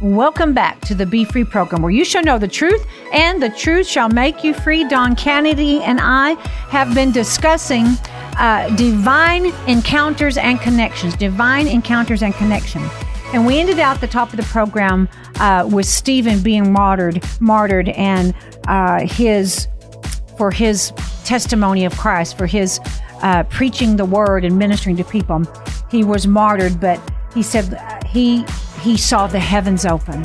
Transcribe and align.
Welcome 0.00 0.54
back 0.54 0.80
to 0.82 0.94
the 0.94 1.04
Be 1.04 1.24
Free 1.24 1.42
program 1.42 1.82
where 1.82 1.90
you 1.90 2.04
shall 2.04 2.22
know 2.22 2.38
the 2.38 2.46
truth 2.46 2.86
and 3.12 3.42
the 3.42 3.48
truth 3.48 3.84
shall 3.84 4.08
make 4.08 4.44
you 4.44 4.54
free. 4.54 4.86
Don 4.86 5.16
Kennedy 5.16 5.82
and 5.82 5.98
I 6.00 6.34
have 6.68 6.94
been 6.94 7.10
discussing 7.10 7.84
uh, 8.38 8.72
divine 8.76 9.46
encounters 9.66 10.36
and 10.36 10.60
connections. 10.60 11.16
Divine 11.16 11.66
encounters 11.66 12.22
and 12.22 12.32
connection. 12.32 12.88
And 13.32 13.44
we 13.44 13.58
ended 13.58 13.80
out 13.80 14.00
the 14.00 14.06
top 14.06 14.30
of 14.30 14.36
the 14.36 14.44
program 14.44 15.08
uh, 15.40 15.68
with 15.68 15.86
Stephen 15.86 16.42
being 16.42 16.72
martyred, 16.72 17.24
martyred, 17.40 17.88
and 17.88 18.34
uh, 18.68 19.04
his 19.04 19.66
for 20.36 20.52
his 20.52 20.92
testimony 21.24 21.84
of 21.84 21.98
Christ, 21.98 22.38
for 22.38 22.46
his 22.46 22.78
uh, 23.22 23.42
preaching 23.50 23.96
the 23.96 24.04
word 24.04 24.44
and 24.44 24.56
ministering 24.56 24.96
to 24.98 25.02
people. 25.02 25.42
He 25.90 26.04
was 26.04 26.28
martyred, 26.28 26.80
but 26.80 27.00
he 27.34 27.42
said 27.42 27.74
uh, 27.74 28.06
he 28.06 28.44
he 28.80 28.96
saw 28.96 29.26
the 29.26 29.40
heavens 29.40 29.84
open. 29.86 30.24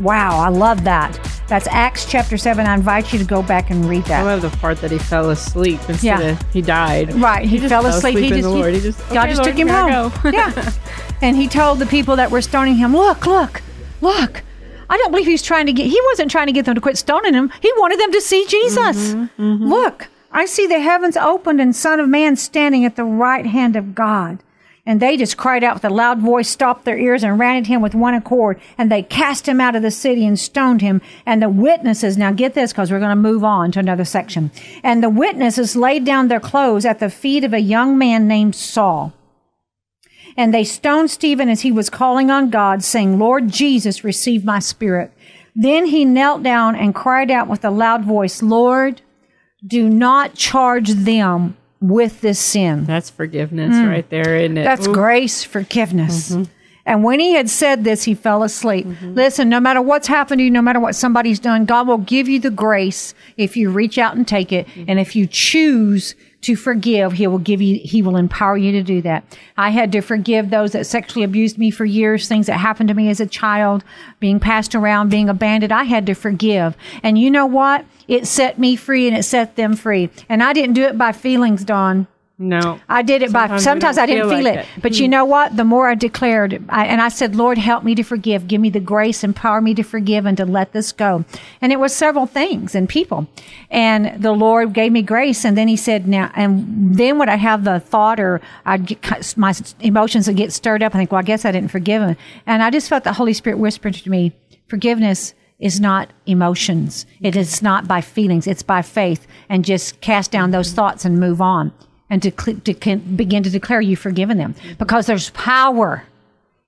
Wow, 0.00 0.38
I 0.38 0.48
love 0.48 0.84
that. 0.84 1.18
That's 1.48 1.66
Acts 1.68 2.04
chapter 2.04 2.36
7. 2.36 2.66
I 2.66 2.74
invite 2.74 3.12
you 3.12 3.18
to 3.20 3.24
go 3.24 3.42
back 3.42 3.70
and 3.70 3.84
read 3.84 4.04
that. 4.06 4.20
I 4.20 4.24
love 4.24 4.42
the 4.42 4.50
part 4.58 4.78
that 4.80 4.90
he 4.90 4.98
fell 4.98 5.30
asleep 5.30 5.78
instead 5.88 6.20
Yeah. 6.20 6.20
of 6.30 6.52
he 6.52 6.60
died. 6.60 7.14
Right, 7.14 7.48
he, 7.48 7.58
just 7.58 7.68
fell 7.68 7.86
asleep. 7.86 8.16
in 8.16 8.24
He 8.24 8.28
just, 8.30 8.48
he, 8.48 8.72
He 8.72 8.80
just 8.80 8.98
God 9.10 9.18
"Okay, 9.18 9.28
just 9.28 9.38
Lord, 9.38 9.50
took 9.50 9.58
him 9.58 9.68
home. 9.68 10.12
yeah. 10.34 10.72
And 11.22 11.36
he 11.36 11.46
told 11.48 11.78
the 11.78 11.86
people 11.86 12.16
that 12.16 12.30
were 12.30 12.42
stoning 12.42 12.74
him, 12.76 12.92
Look, 12.94 13.26
look, 13.26 13.62
look. 14.00 14.42
I 14.90 14.96
don't 14.98 15.10
believe 15.10 15.26
he 15.26 15.32
was 15.32 15.42
trying 15.42 15.66
to 15.66 15.72
get, 15.72 15.86
he 15.86 16.00
wasn't 16.06 16.30
trying 16.30 16.46
to 16.46 16.52
get 16.52 16.64
them 16.64 16.74
to 16.74 16.80
quit 16.80 16.96
stoning 16.98 17.34
him. 17.34 17.50
He 17.60 17.72
wanted 17.76 17.98
them 18.00 18.12
to 18.12 18.20
see 18.20 18.44
Jesus. 18.46 19.14
Mm-hmm, 19.14 19.64
Look, 19.64 20.08
I 20.32 20.46
see 20.46 20.66
the 20.66 20.80
heavens 20.80 21.16
opened 21.16 21.60
and 21.60 21.74
Son 21.74 21.98
of 22.00 22.08
Man 22.08 22.36
standing 22.36 22.84
at 22.84 22.96
the 22.96 23.04
right 23.04 23.46
hand 23.46 23.76
of 23.76 23.94
God. 23.94 24.38
And 24.88 25.00
they 25.00 25.16
just 25.16 25.36
cried 25.36 25.64
out 25.64 25.74
with 25.74 25.84
a 25.84 25.90
loud 25.90 26.20
voice, 26.20 26.48
stopped 26.48 26.84
their 26.84 26.96
ears, 26.96 27.24
and 27.24 27.40
ran 27.40 27.56
at 27.56 27.66
him 27.66 27.82
with 27.82 27.92
one 27.92 28.14
accord. 28.14 28.60
And 28.78 28.90
they 28.90 29.02
cast 29.02 29.48
him 29.48 29.60
out 29.60 29.74
of 29.74 29.82
the 29.82 29.90
city 29.90 30.24
and 30.24 30.38
stoned 30.38 30.80
him. 30.80 31.02
And 31.26 31.42
the 31.42 31.48
witnesses, 31.48 32.16
now 32.16 32.30
get 32.30 32.54
this 32.54 32.72
because 32.72 32.92
we're 32.92 33.00
going 33.00 33.10
to 33.10 33.16
move 33.16 33.42
on 33.42 33.72
to 33.72 33.80
another 33.80 34.04
section. 34.04 34.52
And 34.84 35.02
the 35.02 35.10
witnesses 35.10 35.74
laid 35.74 36.04
down 36.04 36.28
their 36.28 36.38
clothes 36.38 36.84
at 36.84 37.00
the 37.00 37.10
feet 37.10 37.42
of 37.42 37.52
a 37.52 37.58
young 37.58 37.98
man 37.98 38.28
named 38.28 38.54
Saul. 38.54 39.12
And 40.36 40.54
they 40.54 40.62
stoned 40.62 41.10
Stephen 41.10 41.48
as 41.48 41.62
he 41.62 41.72
was 41.72 41.90
calling 41.90 42.30
on 42.30 42.50
God, 42.50 42.84
saying, 42.84 43.18
Lord 43.18 43.48
Jesus, 43.48 44.04
receive 44.04 44.44
my 44.44 44.60
spirit. 44.60 45.12
Then 45.56 45.86
he 45.86 46.04
knelt 46.04 46.44
down 46.44 46.76
and 46.76 46.94
cried 46.94 47.30
out 47.30 47.48
with 47.48 47.64
a 47.64 47.70
loud 47.70 48.04
voice, 48.04 48.40
Lord, 48.40 49.00
do 49.66 49.88
not 49.88 50.34
charge 50.34 50.90
them 50.90 51.56
with 51.80 52.20
this 52.20 52.38
sin. 52.38 52.84
That's 52.84 53.10
forgiveness 53.10 53.74
mm. 53.74 53.88
right 53.88 54.08
there, 54.08 54.36
isn't 54.36 54.58
it? 54.58 54.62
Mm. 54.62 54.64
That's 54.64 54.88
Ooh. 54.88 54.94
grace, 54.94 55.44
forgiveness. 55.44 56.30
Mm-hmm. 56.30 56.44
And 56.86 57.02
when 57.02 57.18
he 57.18 57.32
had 57.32 57.50
said 57.50 57.82
this, 57.82 58.04
he 58.04 58.14
fell 58.14 58.44
asleep. 58.44 58.86
Mm-hmm. 58.86 59.14
Listen, 59.14 59.48
no 59.48 59.58
matter 59.58 59.82
what's 59.82 60.06
happened 60.06 60.38
to 60.38 60.44
you, 60.44 60.50
no 60.50 60.62
matter 60.62 60.78
what 60.78 60.94
somebody's 60.94 61.40
done, 61.40 61.64
God 61.64 61.88
will 61.88 61.98
give 61.98 62.28
you 62.28 62.38
the 62.38 62.50
grace 62.50 63.12
if 63.36 63.56
you 63.56 63.70
reach 63.70 63.98
out 63.98 64.16
and 64.16 64.26
take 64.26 64.52
it. 64.52 64.68
Mm-hmm. 64.68 64.84
And 64.88 65.00
if 65.00 65.16
you 65.16 65.26
choose 65.26 66.14
to 66.46 66.54
forgive, 66.54 67.14
he 67.14 67.26
will 67.26 67.40
give 67.40 67.60
you, 67.60 67.80
he 67.82 68.02
will 68.02 68.16
empower 68.16 68.56
you 68.56 68.70
to 68.70 68.80
do 68.80 69.02
that. 69.02 69.24
I 69.56 69.70
had 69.70 69.90
to 69.90 70.00
forgive 70.00 70.50
those 70.50 70.70
that 70.72 70.86
sexually 70.86 71.24
abused 71.24 71.58
me 71.58 71.72
for 71.72 71.84
years, 71.84 72.28
things 72.28 72.46
that 72.46 72.58
happened 72.58 72.88
to 72.88 72.94
me 72.94 73.08
as 73.08 73.18
a 73.18 73.26
child, 73.26 73.82
being 74.20 74.38
passed 74.38 74.72
around, 74.72 75.08
being 75.08 75.28
abandoned. 75.28 75.72
I 75.72 75.82
had 75.82 76.06
to 76.06 76.14
forgive. 76.14 76.76
And 77.02 77.18
you 77.18 77.32
know 77.32 77.46
what? 77.46 77.84
It 78.06 78.28
set 78.28 78.60
me 78.60 78.76
free 78.76 79.08
and 79.08 79.16
it 79.16 79.24
set 79.24 79.56
them 79.56 79.74
free. 79.74 80.08
And 80.28 80.40
I 80.40 80.52
didn't 80.52 80.74
do 80.74 80.84
it 80.84 80.96
by 80.96 81.10
feelings, 81.10 81.64
Dawn. 81.64 82.06
No. 82.38 82.78
I 82.86 83.00
did 83.00 83.22
it 83.22 83.32
by 83.32 83.46
Sometimes 83.46 83.60
we 83.60 83.64
sometimes 83.64 83.98
I 83.98 84.04
didn't 84.04 84.28
feel 84.28 84.38
feel 84.38 84.44
like 84.44 84.54
it. 84.56 84.58
it. 84.58 84.66
Hmm. 84.66 84.80
But 84.82 84.98
you 84.98 85.08
know 85.08 85.24
what? 85.24 85.56
The 85.56 85.64
more 85.64 85.88
I 85.88 85.94
declared, 85.94 86.62
I, 86.68 86.84
and 86.86 87.00
I 87.00 87.08
said, 87.08 87.34
Lord, 87.34 87.56
help 87.56 87.82
me 87.82 87.94
to 87.94 88.02
forgive. 88.02 88.46
Give 88.46 88.60
me 88.60 88.68
the 88.68 88.80
grace, 88.80 89.24
empower 89.24 89.62
me 89.62 89.74
to 89.74 89.82
forgive 89.82 90.26
and 90.26 90.36
to 90.36 90.44
let 90.44 90.72
this 90.72 90.92
go. 90.92 91.24
And 91.62 91.72
it 91.72 91.80
was 91.80 91.96
several 91.96 92.26
things 92.26 92.74
and 92.74 92.88
people. 92.88 93.26
And 93.70 94.22
the 94.22 94.32
Lord 94.32 94.74
gave 94.74 94.92
me 94.92 95.00
grace. 95.00 95.46
And 95.46 95.56
then 95.56 95.66
he 95.66 95.76
said, 95.76 96.06
now, 96.06 96.30
and 96.34 96.96
then 96.96 97.18
would 97.18 97.30
I 97.30 97.36
have 97.36 97.64
the 97.64 97.80
thought 97.80 98.20
or 98.20 98.42
I'd 98.66 98.86
get, 98.86 99.36
my 99.38 99.54
emotions 99.80 100.26
would 100.26 100.36
get 100.36 100.52
stirred 100.52 100.82
up. 100.82 100.94
I 100.94 100.98
think, 100.98 101.12
well, 101.12 101.20
I 101.20 101.22
guess 101.22 101.46
I 101.46 101.52
didn't 101.52 101.70
forgive 101.70 102.02
him. 102.02 102.16
And 102.44 102.62
I 102.62 102.68
just 102.68 102.90
felt 102.90 103.04
the 103.04 103.14
Holy 103.14 103.32
Spirit 103.32 103.58
whisper 103.58 103.90
to 103.90 104.10
me, 104.10 104.32
forgiveness 104.68 105.32
is 105.58 105.80
not 105.80 106.10
emotions. 106.26 107.06
It 107.22 107.34
is 107.34 107.62
not 107.62 107.88
by 107.88 108.02
feelings. 108.02 108.46
It's 108.46 108.62
by 108.62 108.82
faith 108.82 109.26
and 109.48 109.64
just 109.64 110.02
cast 110.02 110.30
down 110.30 110.50
those 110.50 110.74
thoughts 110.74 111.06
and 111.06 111.18
move 111.18 111.40
on 111.40 111.72
and 112.08 112.22
to, 112.22 112.30
to 112.30 112.96
begin 112.96 113.42
to 113.42 113.50
declare 113.50 113.80
you've 113.80 113.98
forgiven 113.98 114.38
them 114.38 114.54
because 114.78 115.06
there's 115.06 115.30
power 115.30 116.04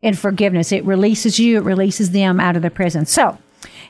in 0.03 0.15
forgiveness. 0.15 0.73
It 0.73 0.85
releases 0.85 1.39
you, 1.39 1.59
it 1.59 1.65
releases 1.65 2.11
them 2.11 2.41
out 2.41 2.57
of 2.57 2.63
the 2.63 2.71
prison. 2.71 3.07
So, 3.07 3.39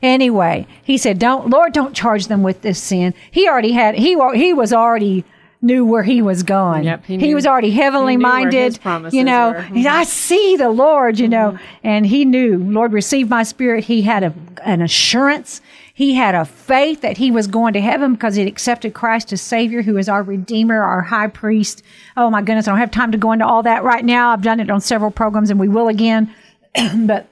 anyway, 0.03 0.67
he 0.83 0.99
said, 0.99 1.19
"Don't, 1.19 1.51
Lord, 1.51 1.73
don't 1.73 1.95
charge 1.95 2.27
them 2.27 2.43
with 2.43 2.63
this 2.63 2.83
sin." 2.83 3.15
He 3.31 3.49
already 3.49 3.73
had 3.73 3.95
he 3.95 4.19
he 4.35 4.53
was 4.53 4.73
already 4.73 5.25
knew 5.61 5.85
where 5.85 6.05
he 6.05 6.23
was 6.23 6.43
going. 6.45 6.85
Yep, 6.85 7.05
he 7.05 7.19
he, 7.19 7.35
was 7.35 7.45
already 7.47 7.71
heavenly 7.71 8.13
he 8.13 8.17
minded. 8.19 8.79
you 9.13 9.25
know. 9.25 9.53
He- 9.55 9.87
I 9.89 10.05
see 10.05 10.57
the 10.57 10.71
Lord. 10.71 11.19
You 11.19 11.29
know, 11.29 11.59
and 11.83 12.07
he 12.07 12.25
knew, 12.25 12.59
Lord, 12.59 12.93
receive 12.93 13.29
my 13.29 13.43
spirit. 13.43 13.85
He 13.85 14.03
had 14.03 14.23
a, 14.23 14.33
an 14.65 14.83
assurance. 14.83 15.61
He 15.99 16.15
had 16.15 16.37
a 16.37 16.45
faith 16.45 17.01
that 17.01 17.17
he 17.17 17.33
was 17.33 17.49
going 17.49 17.73
to 17.73 17.81
heaven 17.81 18.13
because 18.13 18.37
he 18.37 18.47
accepted 18.47 18.95
Christ 18.95 19.33
as 19.33 19.41
Savior, 19.41 19.83
who 19.83 19.97
is 19.97 20.09
our 20.09 20.23
Redeemer, 20.23 20.81
our 20.81 21.01
High 21.01 21.27
Priest. 21.27 21.83
Oh 22.17 22.31
my 22.31 22.41
goodness, 22.41 22.69
I 22.69 22.71
don't 22.71 22.79
have 22.79 22.93
time 22.93 23.11
to 23.11 23.19
go 23.19 23.33
into 23.33 23.45
all 23.45 23.65
that 23.65 23.83
right 23.83 24.05
now. 24.05 24.31
I've 24.31 24.43
done 24.43 24.61
it 24.61 24.71
on 24.71 24.81
several 24.81 25.11
programs 25.11 25.51
and 25.51 25.59
we 25.59 25.67
will 25.67 25.89
again. 25.89 26.33
but 26.99 27.27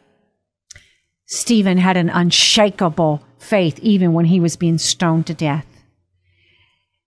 Stephen 1.26 1.78
had 1.78 1.97
an 1.97 2.10
unshakable 2.10 3.22
faith 3.38 3.78
even 3.82 4.15
when 4.15 4.25
he 4.25 4.41
was 4.41 4.56
being 4.56 4.78
stoned 4.78 5.28
to 5.28 5.34
death. 5.34 5.69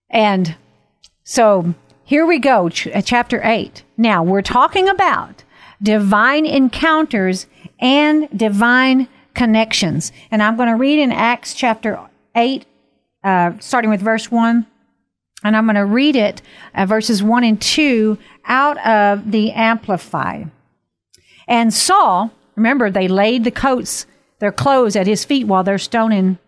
And 0.08 0.56
so 1.24 1.74
here 2.04 2.24
we 2.24 2.38
go, 2.38 2.70
ch- 2.70 2.86
uh, 2.86 3.02
chapter 3.02 3.42
8. 3.44 3.84
Now 3.98 4.22
we're 4.22 4.40
talking 4.40 4.88
about 4.88 5.44
divine 5.82 6.46
encounters 6.46 7.46
and 7.78 8.30
divine 8.34 9.08
connections. 9.34 10.12
And 10.30 10.42
I'm 10.42 10.56
going 10.56 10.68
to 10.68 10.76
read 10.76 10.98
in 10.98 11.12
Acts 11.12 11.54
chapter 11.54 11.98
8, 12.34 12.66
uh, 13.24 13.52
starting 13.60 13.90
with 13.90 14.00
verse 14.00 14.30
1. 14.30 14.66
And 15.42 15.56
I'm 15.56 15.64
going 15.64 15.76
to 15.76 15.84
read 15.84 16.16
it, 16.16 16.42
uh, 16.74 16.86
verses 16.86 17.22
1 17.22 17.44
and 17.44 17.60
2, 17.60 18.18
out 18.44 18.78
of 18.86 19.30
the 19.30 19.52
Amplify. 19.52 20.44
And 21.48 21.72
Saul, 21.72 22.30
remember, 22.56 22.90
they 22.90 23.08
laid 23.08 23.44
the 23.44 23.50
coats, 23.50 24.06
their 24.38 24.52
clothes 24.52 24.96
at 24.96 25.06
his 25.06 25.24
feet 25.24 25.46
while 25.46 25.64
they're 25.64 25.78
stoning 25.78 26.38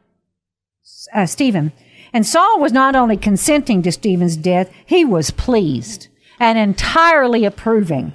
uh, 1.15 1.27
Stephen. 1.27 1.73
And 2.13 2.27
Saul 2.27 2.61
was 2.61 2.73
not 2.73 2.95
only 2.95 3.17
consenting 3.17 3.83
to 3.83 3.93
Stephen's 3.93 4.37
death, 4.37 4.71
he 4.85 5.05
was 5.05 5.31
pleased 5.31 6.09
and 6.39 6.59
entirely 6.59 7.45
approving. 7.45 8.13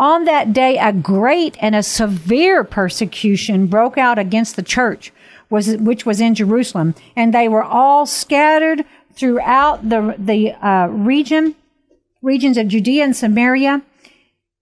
On 0.00 0.24
that 0.24 0.54
day, 0.54 0.78
a 0.78 0.94
great 0.94 1.58
and 1.60 1.76
a 1.76 1.82
severe 1.82 2.64
persecution 2.64 3.66
broke 3.66 3.98
out 3.98 4.18
against 4.18 4.56
the 4.56 4.62
church, 4.62 5.12
was, 5.50 5.76
which 5.76 6.06
was 6.06 6.22
in 6.22 6.34
Jerusalem, 6.34 6.94
and 7.14 7.34
they 7.34 7.48
were 7.48 7.62
all 7.62 8.06
scattered 8.06 8.86
throughout 9.12 9.90
the, 9.90 10.14
the 10.16 10.52
uh, 10.66 10.86
region, 10.86 11.54
regions 12.22 12.56
of 12.56 12.68
Judea 12.68 13.04
and 13.04 13.14
Samaria, 13.14 13.82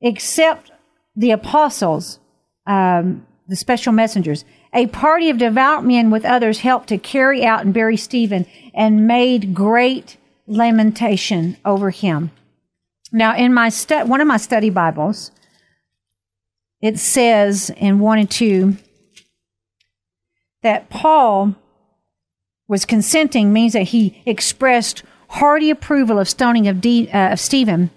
except 0.00 0.72
the 1.14 1.30
apostles, 1.30 2.18
um, 2.66 3.24
the 3.46 3.54
special 3.54 3.92
messengers. 3.92 4.44
A 4.74 4.88
party 4.88 5.30
of 5.30 5.38
devout 5.38 5.84
men 5.84 6.10
with 6.10 6.24
others 6.24 6.58
helped 6.58 6.88
to 6.88 6.98
carry 6.98 7.44
out 7.44 7.64
and 7.64 7.72
bury 7.72 7.96
Stephen 7.96 8.44
and 8.74 9.06
made 9.06 9.54
great 9.54 10.16
lamentation 10.48 11.56
over 11.64 11.90
him. 11.90 12.32
Now, 13.12 13.36
in 13.36 13.54
my 13.54 13.68
stu- 13.68 14.04
one 14.04 14.20
of 14.20 14.26
my 14.26 14.36
study 14.36 14.70
Bibles, 14.70 15.30
it 16.80 16.98
says 16.98 17.70
in 17.76 17.98
1 17.98 18.18
and 18.18 18.30
2 18.30 18.76
that 20.62 20.90
Paul 20.90 21.54
was 22.68 22.84
consenting 22.84 23.52
means 23.52 23.72
that 23.72 23.84
he 23.84 24.22
expressed 24.26 25.02
hearty 25.30 25.70
approval 25.70 26.18
of 26.18 26.28
stoning 26.28 26.68
of, 26.68 26.84
uh, 26.84 27.32
of 27.32 27.40
Stephen. 27.40 27.90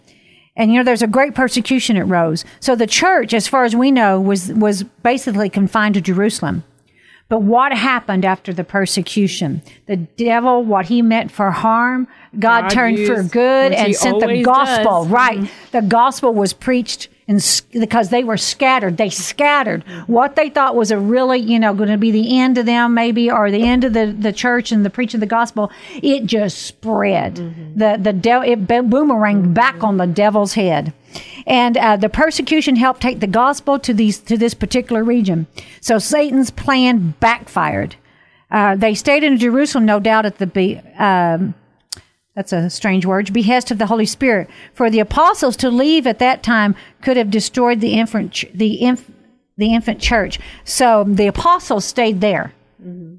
And 0.56 0.72
you 0.72 0.78
know, 0.78 0.84
there's 0.84 1.02
a 1.02 1.08
great 1.08 1.36
persecution 1.36 1.98
at 1.98 2.08
Rose. 2.08 2.46
So 2.60 2.76
the 2.76 2.88
church, 2.88 3.34
as 3.34 3.48
far 3.48 3.64
as 3.66 3.76
we 3.76 3.92
know, 3.92 4.20
was 4.20 4.52
was 4.52 4.84
basically 4.84 5.50
confined 5.50 5.96
to 5.96 6.02
Jerusalem. 6.02 6.64
But 7.30 7.44
what 7.44 7.72
happened 7.72 8.26
after 8.26 8.52
the 8.52 8.66
persecution? 8.66 9.62
The 9.86 9.96
devil, 9.96 10.66
what 10.66 10.88
he 10.88 11.02
meant 11.02 11.32
for 11.32 11.50
harm, 11.52 12.10
God, 12.38 12.64
God 12.64 12.70
turned 12.70 13.06
for 13.06 13.24
good 13.24 13.74
and 13.74 13.96
sent 13.96 14.22
the 14.22 14.42
gospel. 14.42 15.04
does. 15.04 15.08
Right. 15.08 15.52
The 15.72 15.82
gospel 15.82 16.34
was 16.34 16.54
preached 16.54 17.10
and 17.28 17.62
because 17.72 18.10
they 18.10 18.24
were 18.24 18.38
scattered. 18.38 18.98
They 18.98 19.10
scattered 19.10 19.84
what 20.08 20.36
they 20.36 20.50
thought 20.50 20.76
was 20.76 20.92
a 20.92 20.98
really, 20.98 21.40
you 21.40 21.60
know, 21.60 21.74
going 21.74 21.90
to 21.90 21.98
be 21.98 22.12
the 22.12 22.40
end 22.40 22.58
of 22.58 22.66
them, 22.66 22.94
maybe, 22.94 23.32
or 23.32 23.50
the 23.52 23.64
end 23.64 23.84
of 23.84 23.94
the, 23.94 24.08
the 24.08 24.34
church 24.34 24.72
and 24.72 24.86
the 24.86 24.90
preaching 24.90 25.18
of 25.18 25.22
the 25.22 25.28
gospel. 25.28 25.72
It 26.02 26.26
just 26.26 26.64
spread. 26.64 27.36
The 27.76 27.98
the 28.02 28.14
de- 28.14 28.52
it 28.52 28.68
bo- 28.68 28.84
boomeranged 28.84 29.54
back 29.54 29.84
on 29.84 29.98
the 29.98 30.08
devil's 30.08 30.54
head, 30.54 30.94
and 31.48 31.78
uh, 31.78 31.98
the 31.98 32.10
persecution 32.10 32.76
helped 32.76 33.02
take 33.02 33.20
the 33.22 33.28
gospel 33.28 33.80
to 33.80 33.94
these 33.94 34.20
to 34.20 34.38
this 34.38 34.54
particular 34.54 35.04
region. 35.04 35.48
So 35.80 36.00
Satan's 36.00 36.52
plan 36.52 37.14
backfired. 37.20 37.96
Uh, 38.50 38.76
they 38.76 38.94
stayed 38.94 39.24
in 39.24 39.38
Jerusalem, 39.38 39.86
no 39.86 40.02
doubt, 40.02 40.26
at 40.26 40.38
the 40.38 40.48
be, 40.48 40.78
um, 40.98 41.54
that's 42.36 42.54
a 42.54 42.70
strange 42.70 43.06
word, 43.06 43.32
behest 43.34 43.72
of 43.72 43.78
the 43.78 43.88
Holy 43.88 44.06
Spirit. 44.06 44.50
For 44.74 44.90
the 44.90 45.00
apostles 45.00 45.58
to 45.58 45.70
leave 45.70 46.08
at 46.08 46.20
that 46.20 46.44
time 46.44 46.76
could 47.02 47.18
have 47.18 47.30
destroyed 47.30 47.82
the 47.82 47.94
infant, 47.94 48.32
ch- 48.34 48.46
the 48.54 48.82
inf- 48.82 49.10
the 49.58 49.74
infant 49.74 50.00
church. 50.00 50.40
So 50.64 51.04
the 51.08 51.28
apostles 51.28 51.86
stayed 51.86 52.22
there. 52.22 52.54
Mm-hmm. 52.82 53.16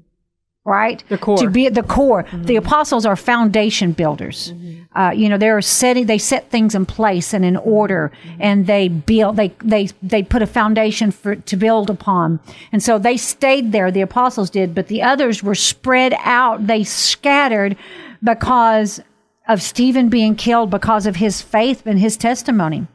Right, 0.65 1.03
The 1.09 1.17
core. 1.17 1.37
to 1.39 1.49
be 1.49 1.65
at 1.67 1.73
the 1.73 1.83
core. 1.83 2.23
Mm-hmm. 2.23 2.43
The 2.43 2.55
apostles 2.55 3.05
are 3.05 3.17
foundation 3.17 3.91
builders. 3.91 4.53
Mm-hmm. 4.53 4.97
Uh, 4.97 5.11
you 5.11 5.27
know, 5.27 5.37
they're 5.37 5.61
setting, 5.61 6.05
they 6.05 6.17
set 6.17 6.49
things 6.51 6.73
in 6.73 6.85
place 6.85 7.33
and 7.33 7.43
in 7.43 7.57
order, 7.57 8.13
and 8.39 8.65
they 8.65 8.87
build, 8.87 9.35
they 9.35 9.53
they 9.61 9.89
they 10.01 10.23
put 10.23 10.41
a 10.41 10.47
foundation 10.47 11.11
for 11.11 11.35
to 11.35 11.57
build 11.57 11.89
upon. 11.89 12.39
And 12.71 12.81
so 12.81 12.97
they 12.97 13.17
stayed 13.17 13.73
there. 13.73 13.91
The 13.91 14.01
apostles 14.01 14.49
did, 14.49 14.73
but 14.73 14.87
the 14.87 15.01
others 15.01 15.43
were 15.43 15.55
spread 15.55 16.13
out. 16.19 16.65
They 16.65 16.85
scattered 16.85 17.75
because 18.23 19.01
of 19.47 19.61
Stephen 19.61 20.09
being 20.09 20.35
killed 20.35 20.69
because 20.69 21.05
of 21.05 21.17
his 21.17 21.41
faith 21.41 21.85
and 21.85 21.99
his 21.99 22.15
testimony. 22.15 22.87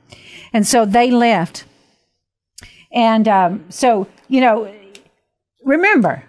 And 0.53 0.67
so 0.67 0.87
they 0.87 1.11
left. 1.11 1.65
And 2.91 3.29
um, 3.29 3.65
so, 3.69 4.07
you 4.29 4.41
know, 4.41 4.73
remember, 5.65 6.25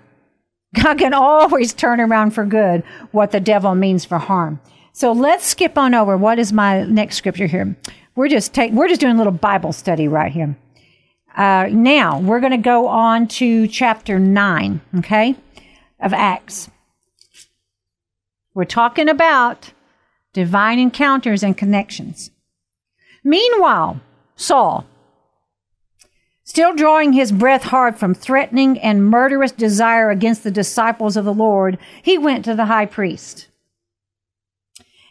God 0.76 1.00
can 1.00 1.14
always 1.14 1.74
turn 1.74 2.02
around 2.02 2.32
for 2.32 2.46
good 2.46 2.84
what 3.12 3.32
the 3.32 3.40
devil 3.40 3.74
means 3.76 4.06
for 4.06 4.18
harm. 4.18 4.60
So 4.92 5.14
let's 5.14 5.46
skip 5.46 5.78
on 5.78 5.94
over. 5.96 6.18
What 6.18 6.40
is 6.40 6.52
my 6.52 6.84
next 6.84 7.16
scripture 7.16 7.48
here? 7.48 7.76
We're 8.16 8.28
just 8.28 8.54
take, 8.54 8.74
we're 8.74 8.90
just 8.90 9.00
doing 9.00 9.16
a 9.16 9.18
little 9.18 9.32
Bible 9.32 9.72
study 9.72 10.10
right 10.10 10.32
here. 10.32 10.58
Uh, 11.38 11.70
now 11.72 12.20
we're 12.20 12.42
going 12.42 12.52
to 12.52 12.58
go 12.58 12.88
on 12.88 13.28
to 13.28 13.68
chapter 13.68 14.20
nine, 14.20 14.82
okay, 14.98 15.36
of 16.02 16.12
Acts. 16.12 16.70
We're 18.60 18.66
talking 18.66 19.08
about 19.08 19.72
divine 20.34 20.80
encounters 20.80 21.44
and 21.44 21.58
connections. 21.58 22.30
Meanwhile, 23.24 24.02
Saul, 24.36 24.86
still 26.44 26.76
drawing 26.76 27.14
his 27.14 27.32
breath 27.32 27.64
hard 27.64 27.98
from 27.98 28.14
threatening 28.14 28.78
and 28.80 29.06
murderous 29.06 29.54
desire 29.54 30.10
against 30.10 30.44
the 30.44 30.52
disciples 30.52 31.16
of 31.16 31.24
the 31.24 31.34
Lord, 31.34 31.78
he 32.04 32.18
went 32.18 32.44
to 32.44 32.54
the 32.54 32.66
high 32.66 32.86
priest 32.86 33.48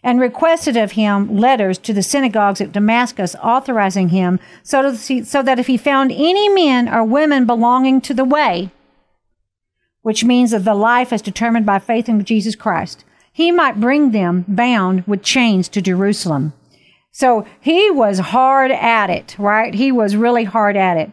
and 0.02 0.20
requested 0.20 0.76
of 0.76 0.92
him 0.92 1.38
letters 1.38 1.78
to 1.78 1.94
the 1.94 2.02
synagogues 2.02 2.60
at 2.60 2.72
Damascus, 2.72 3.34
authorizing 3.36 4.10
him 4.10 4.38
so, 4.62 4.94
to, 4.94 5.24
so 5.24 5.42
that 5.42 5.58
if 5.58 5.68
he 5.68 5.78
found 5.78 6.12
any 6.12 6.50
men 6.50 6.86
or 6.86 7.02
women 7.02 7.46
belonging 7.46 8.02
to 8.02 8.12
the 8.12 8.26
way, 8.26 8.70
which 10.02 10.22
means 10.22 10.50
that 10.50 10.66
the 10.66 10.74
life 10.74 11.14
is 11.14 11.22
determined 11.22 11.64
by 11.64 11.78
faith 11.78 12.10
in 12.10 12.22
Jesus 12.26 12.54
Christ, 12.54 13.06
he 13.38 13.52
might 13.52 13.78
bring 13.78 14.10
them 14.10 14.44
bound 14.48 15.06
with 15.06 15.22
chains 15.22 15.68
to 15.68 15.80
Jerusalem. 15.80 16.52
So 17.12 17.46
he 17.60 17.88
was 17.88 18.18
hard 18.18 18.72
at 18.72 19.10
it, 19.10 19.36
right? 19.38 19.72
He 19.72 19.92
was 19.92 20.16
really 20.16 20.42
hard 20.42 20.76
at 20.76 20.96
it. 20.96 21.12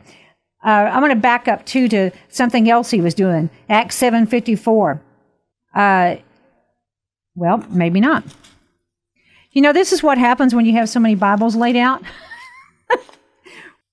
Uh, 0.66 0.90
I'm 0.92 1.02
going 1.02 1.14
to 1.14 1.22
back 1.22 1.48
up 1.48 1.68
too 1.68 1.88
to 1.90 2.10
something 2.30 2.68
else 2.68 2.90
he 2.90 3.00
was 3.00 3.14
doing. 3.14 3.52
Acts 3.70 4.02
7:54. 4.02 5.02
Uh, 5.76 6.16
well, 7.36 7.64
maybe 7.70 8.00
not. 8.00 8.24
You 9.52 9.62
know, 9.62 9.72
this 9.72 9.94
is 9.94 10.02
what 10.02 10.18
happens 10.18 10.56
when 10.56 10.66
you 10.66 10.74
have 10.74 10.90
so 10.90 11.00
many 11.00 11.14
Bibles 11.14 11.56
laid 11.56 11.76
out. 11.76 12.02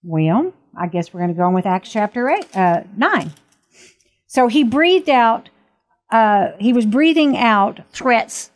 well, 0.02 0.54
I 0.74 0.86
guess 0.86 1.12
we're 1.12 1.20
going 1.20 1.34
to 1.34 1.36
go 1.36 1.44
on 1.44 1.52
with 1.52 1.66
Acts 1.66 1.92
chapter 1.92 2.30
eight, 2.30 2.46
uh, 2.56 2.84
nine. 2.96 3.34
So 4.26 4.48
he 4.48 4.64
breathed 4.64 5.10
out. 5.10 5.50
Uh, 6.12 6.52
he 6.60 6.72
was 6.72 6.86
breathing 6.86 7.36
out 7.36 7.80
threats 7.90 8.52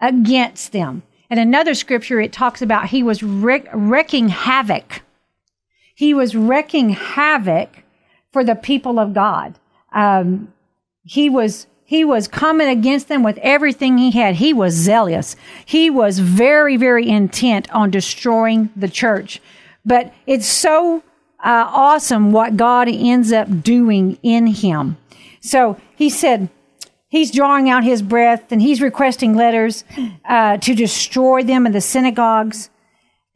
against 0.00 0.72
them. 0.72 1.02
In 1.30 1.38
another 1.38 1.74
scripture, 1.74 2.20
it 2.20 2.32
talks 2.32 2.60
about 2.60 2.90
he 2.90 3.02
was 3.02 3.22
wreak, 3.22 3.66
wrecking 3.72 4.28
havoc. 4.28 5.02
He 5.94 6.12
was 6.12 6.36
wrecking 6.36 6.90
havoc 6.90 7.82
for 8.30 8.44
the 8.44 8.54
people 8.54 8.98
of 8.98 9.14
God. 9.14 9.58
Um, 9.92 10.52
he 11.04 11.30
was 11.30 11.66
he 11.84 12.04
was 12.04 12.28
coming 12.28 12.68
against 12.68 13.08
them 13.08 13.22
with 13.22 13.38
everything 13.38 13.98
he 13.98 14.10
had. 14.12 14.36
He 14.36 14.54
was 14.54 14.72
zealous. 14.72 15.36
He 15.66 15.90
was 15.90 16.18
very, 16.18 16.76
very 16.78 17.08
intent 17.08 17.70
on 17.70 17.90
destroying 17.90 18.70
the 18.74 18.88
church. 18.88 19.42
But 19.84 20.12
it's 20.26 20.46
so 20.46 21.02
uh, 21.44 21.68
awesome 21.68 22.32
what 22.32 22.56
God 22.56 22.88
ends 22.88 23.30
up 23.30 23.62
doing 23.62 24.18
in 24.22 24.46
him. 24.46 24.96
So 25.42 25.76
he 25.94 26.08
said, 26.08 26.48
he's 27.12 27.30
drawing 27.30 27.68
out 27.68 27.84
his 27.84 28.00
breath 28.00 28.50
and 28.50 28.62
he's 28.62 28.80
requesting 28.80 29.36
letters 29.36 29.84
uh, 30.24 30.56
to 30.56 30.74
destroy 30.74 31.42
them 31.44 31.66
in 31.66 31.72
the 31.72 31.80
synagogues. 31.80 32.70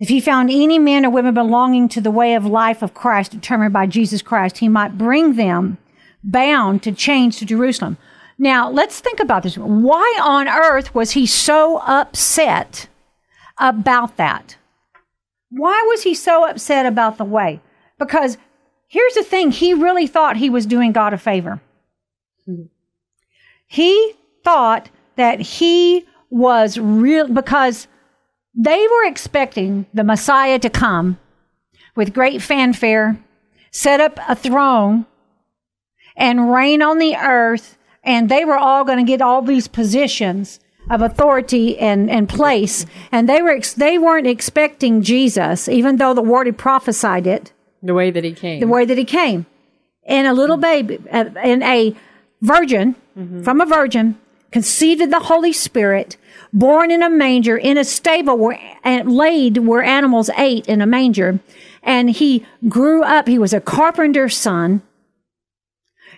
If 0.01 0.09
he 0.09 0.19
found 0.19 0.51
any 0.51 0.79
men 0.79 1.05
or 1.05 1.11
women 1.11 1.35
belonging 1.35 1.89
to 1.91 2.01
the 2.01 2.11
way 2.11 2.35
of 2.35 2.47
life 2.47 2.83
of 2.83 2.95
Christ 2.95 3.33
determined 3.33 3.75
by 3.75 3.87
Jesus 3.87 4.23
Christ, 4.23 4.59
he 4.59 4.69
might 4.69 4.97
bring 4.97 5.37
them 5.37 5.77
bound 6.25 6.83
to 6.85 6.93
chains 6.93 7.37
to 7.37 7.45
Jerusalem. 7.45 7.99
Now, 8.39 8.71
let's 8.71 9.01
think 9.01 9.21
about 9.21 9.43
this. 9.43 9.59
Why 9.59 10.21
on 10.23 10.49
earth 10.49 10.95
was 10.95 11.11
he 11.11 11.27
so 11.27 11.79
upset 11.81 12.89
about 13.59 14.17
that? 14.17 14.57
Why 15.51 15.85
was 15.89 16.03
he 16.03 16.15
so 16.15 16.49
upset 16.49 16.87
about 16.87 17.19
the 17.19 17.25
way? 17.25 17.61
Because 17.99 18.39
here's 18.89 19.15
the 19.15 19.23
thing 19.23 19.51
he 19.51 19.75
really 19.75 20.07
thought 20.07 20.39
he 20.39 20.51
was 20.51 20.65
doing 20.65 20.93
God 20.93 21.13
a 21.13 21.19
favor. 21.19 21.61
He 23.67 24.13
thought 24.45 24.91
that 25.17 25.41
he 25.41 26.05
was 26.31 26.79
real 26.79 27.29
because 27.29 27.89
they 28.55 28.87
were 28.91 29.05
expecting 29.07 29.87
the 29.93 30.05
Messiah 30.05 30.59
to 30.59 30.71
come 30.71 31.19
with 31.95 32.15
great 32.15 32.43
fanfare, 32.43 33.19
set 33.71 34.01
up 34.01 34.19
a 34.29 34.35
throne, 34.35 35.07
and 36.17 36.53
reign 36.53 36.83
on 36.83 36.99
the 36.99 37.17
earth, 37.17 37.77
and 38.03 38.29
they 38.29 38.45
were 38.45 38.57
all 38.59 38.85
going 38.85 38.99
to 38.99 39.05
get 39.11 39.21
all 39.21 39.43
these 39.43 39.69
positions 39.69 40.61
of 40.91 41.03
authority 41.03 41.79
and, 41.79 42.09
and 42.11 42.29
place. 42.29 42.87
And 43.11 43.29
they 43.29 43.43
were 43.43 43.51
ex- 43.51 43.75
they 43.75 43.99
weren't 43.99 44.27
expecting 44.27 45.03
Jesus, 45.03 45.69
even 45.69 45.97
though 45.97 46.15
the 46.15 46.23
word 46.23 46.47
had 46.47 46.57
prophesied 46.59 47.27
it 47.27 47.53
The 47.83 47.95
way 47.95 48.11
that 48.11 48.25
he 48.25 48.33
came. 48.33 48.61
the 48.61 48.69
way 48.69 48.85
that 48.85 48.97
he 48.97 49.05
came. 49.05 49.47
And 50.07 50.27
a 50.29 50.33
little 50.33 50.57
baby, 50.57 50.99
and 51.11 51.63
a 51.65 51.95
virgin 52.41 52.97
mm-hmm. 53.17 53.43
from 53.43 53.61
a 53.61 53.67
virgin, 53.67 54.19
conceived 54.51 55.03
of 55.03 55.11
the 55.11 55.21
Holy 55.21 55.53
Spirit, 55.53 56.17
born 56.53 56.91
in 56.91 57.03
a 57.03 57.11
manger, 57.11 57.57
in 57.57 57.77
a 57.77 57.85
stable 57.85 58.39
where, 58.39 58.59
and 58.83 59.13
laid 59.13 59.59
where 59.59 59.83
animals 59.83 60.31
ate 60.37 60.67
in 60.67 60.81
a 60.81 60.87
manger. 60.87 61.41
And 61.83 62.11
he 62.11 62.47
grew 62.69 63.03
up. 63.03 63.29
He 63.29 63.39
was 63.39 63.53
a 63.53 63.61
carpenter's 63.61 64.37
son. 64.37 64.83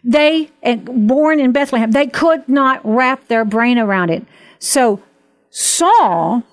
They, 0.05 0.51
and 0.63 1.09
born 1.09 1.41
in 1.41 1.53
Bethlehem, 1.53 1.91
they 1.91 2.07
could 2.07 2.49
not 2.49 2.81
wrap 2.85 3.27
their 3.29 3.45
brain 3.45 3.79
around 3.79 4.11
it. 4.11 4.25
So 4.59 5.03
Saul, 5.51 6.45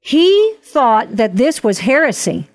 he 0.00 0.56
thought 0.62 1.16
that 1.16 1.36
this 1.36 1.64
was 1.64 1.80
heresy 1.80 2.49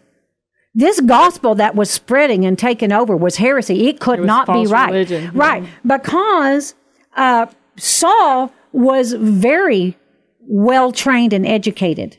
this 0.75 0.99
gospel 0.99 1.55
that 1.55 1.73
was 1.73 1.89
spreading 1.89 2.45
and 2.45 2.59
taking 2.59 2.91
over 2.91 3.15
was 3.15 3.37
heresy. 3.37 3.87
It 3.87 4.01
could 4.01 4.19
was 4.19 4.27
not 4.27 4.47
be 4.47 4.65
right. 4.67 4.91
religion. 4.91 5.31
Right. 5.33 5.63
Because 5.87 6.75
uh, 7.15 7.47
Saul 7.77 8.51
was 8.73 9.13
very 9.13 9.97
well 10.41 10.91
trained 10.91 11.31
and 11.31 11.45
educated. 11.45 12.17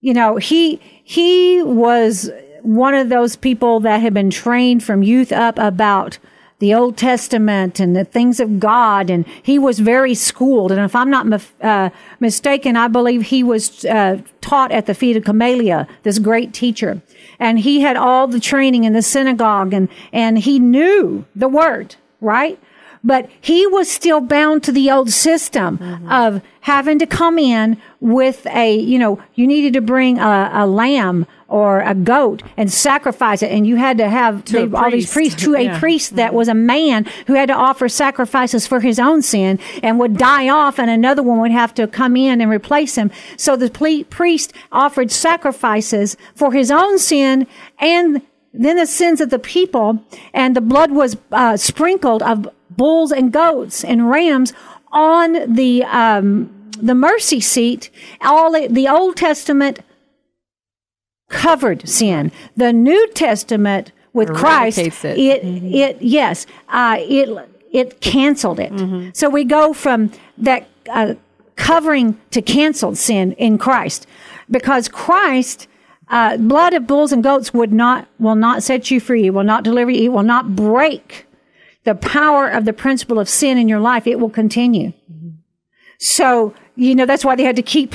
You 0.00 0.14
know, 0.14 0.36
he 0.36 0.80
he 1.02 1.60
was 1.64 2.30
one 2.62 2.94
of 2.94 3.08
those 3.08 3.34
people 3.34 3.80
that 3.80 4.00
had 4.00 4.14
been 4.14 4.30
trained 4.30 4.84
from 4.84 5.02
youth 5.02 5.32
up 5.32 5.58
about 5.58 6.18
the 6.58 6.74
Old 6.74 6.96
Testament 6.96 7.78
and 7.78 7.94
the 7.94 8.04
things 8.04 8.40
of 8.40 8.58
God, 8.58 9.10
and 9.10 9.24
he 9.42 9.58
was 9.58 9.78
very 9.78 10.14
schooled. 10.14 10.72
And 10.72 10.80
if 10.80 10.94
I'm 10.96 11.10
not 11.10 11.42
uh, 11.60 11.90
mistaken, 12.18 12.76
I 12.76 12.88
believe 12.88 13.22
he 13.22 13.44
was 13.44 13.84
uh, 13.84 14.20
taught 14.40 14.72
at 14.72 14.86
the 14.86 14.94
feet 14.94 15.16
of 15.16 15.24
Gamaliel, 15.24 15.86
this 16.02 16.18
great 16.18 16.52
teacher, 16.52 17.00
and 17.38 17.60
he 17.60 17.80
had 17.80 17.96
all 17.96 18.26
the 18.26 18.40
training 18.40 18.84
in 18.84 18.92
the 18.92 19.02
synagogue, 19.02 19.72
and 19.72 19.88
and 20.12 20.38
he 20.38 20.58
knew 20.58 21.24
the 21.36 21.48
word, 21.48 21.96
right? 22.20 22.58
But 23.04 23.30
he 23.40 23.64
was 23.66 23.88
still 23.88 24.20
bound 24.20 24.64
to 24.64 24.72
the 24.72 24.90
old 24.90 25.10
system 25.10 25.78
of 26.10 26.42
having 26.62 26.98
to 26.98 27.06
come 27.06 27.38
in 27.38 27.80
with 28.00 28.44
a, 28.48 28.76
you 28.76 28.98
know, 28.98 29.22
you 29.34 29.46
needed 29.46 29.72
to 29.74 29.80
bring 29.80 30.18
a, 30.18 30.50
a 30.52 30.66
lamb 30.66 31.24
or 31.48 31.80
a 31.80 31.94
goat 31.94 32.42
and 32.58 32.70
sacrifice 32.70 33.42
it. 33.42 33.50
And 33.50 33.66
you 33.66 33.76
had 33.76 33.96
to 33.98 34.08
have 34.10 34.44
To 34.46 34.52
they- 34.66 34.76
all 34.76 34.90
these 34.90 35.10
priests 35.10 35.42
to 35.44 35.54
a 35.56 35.78
priest 35.78 36.16
that 36.16 36.34
was 36.34 36.46
a 36.48 36.54
man 36.54 37.06
who 37.26 37.34
had 37.34 37.48
to 37.48 37.54
offer 37.54 37.88
sacrifices 37.88 38.66
for 38.66 38.80
his 38.80 38.98
own 38.98 39.22
sin 39.22 39.58
and 39.82 39.98
would 39.98 40.18
die 40.18 40.48
off 40.50 40.78
and 40.78 40.90
another 40.90 41.22
one 41.22 41.40
would 41.40 41.50
have 41.50 41.72
to 41.74 41.86
come 41.86 42.16
in 42.16 42.42
and 42.42 42.50
replace 42.50 42.96
him. 42.96 43.10
So 43.38 43.56
the 43.56 43.70
ple- 43.70 44.04
priest 44.04 44.52
offered 44.70 45.10
sacrifices 45.10 46.16
for 46.34 46.52
his 46.52 46.70
own 46.70 46.98
sin 46.98 47.46
and 47.78 48.20
then 48.52 48.76
the 48.76 48.86
sins 48.86 49.20
of 49.22 49.30
the 49.30 49.38
people 49.38 50.04
and 50.34 50.54
the 50.54 50.60
blood 50.60 50.90
was 50.90 51.16
uh, 51.32 51.56
sprinkled 51.56 52.22
of 52.22 52.46
bulls 52.70 53.10
and 53.10 53.32
goats 53.32 53.84
and 53.84 54.10
rams 54.10 54.52
on 54.92 55.54
the, 55.54 55.82
um, 55.84 56.50
the 56.78 56.94
mercy 56.94 57.40
seat. 57.40 57.88
All 58.20 58.52
the, 58.52 58.68
the 58.68 58.86
Old 58.88 59.16
Testament 59.16 59.80
covered 61.38 61.88
sin. 61.88 62.32
The 62.56 62.72
New 62.72 63.08
Testament 63.14 63.92
with 64.12 64.34
Christ, 64.34 64.78
it. 64.78 65.04
it, 65.04 65.44
it, 65.44 66.02
yes, 66.02 66.46
uh, 66.68 66.96
it, 66.98 67.28
it 67.72 68.00
canceled 68.00 68.58
it. 68.58 68.72
So 69.16 69.30
we 69.30 69.44
go 69.44 69.72
from 69.72 70.10
that 70.38 70.66
uh, 70.90 71.14
covering 71.54 72.18
to 72.30 72.42
canceled 72.42 72.98
sin 72.98 73.32
in 73.32 73.58
Christ, 73.58 74.06
because 74.50 74.88
Christ, 74.88 75.68
uh, 76.08 76.38
blood 76.38 76.74
of 76.74 76.86
bulls 76.86 77.12
and 77.12 77.22
goats 77.22 77.54
would 77.54 77.72
not, 77.72 78.08
will 78.18 78.34
not 78.34 78.62
set 78.62 78.90
you 78.90 78.98
free. 78.98 79.26
It 79.26 79.30
will 79.30 79.44
not 79.44 79.62
deliver 79.62 79.90
you. 79.92 80.10
It 80.10 80.12
will 80.12 80.24
not 80.24 80.56
break 80.56 81.26
the 81.84 81.94
power 81.94 82.48
of 82.48 82.64
the 82.64 82.72
principle 82.72 83.18
of 83.20 83.28
sin 83.28 83.58
in 83.58 83.68
your 83.68 83.80
life. 83.80 84.06
It 84.06 84.18
will 84.18 84.30
continue. 84.30 84.92
So, 85.98 86.54
you 86.74 86.94
know, 86.94 87.06
that's 87.06 87.24
why 87.24 87.36
they 87.36 87.44
had 87.44 87.56
to 87.56 87.62
keep 87.62 87.94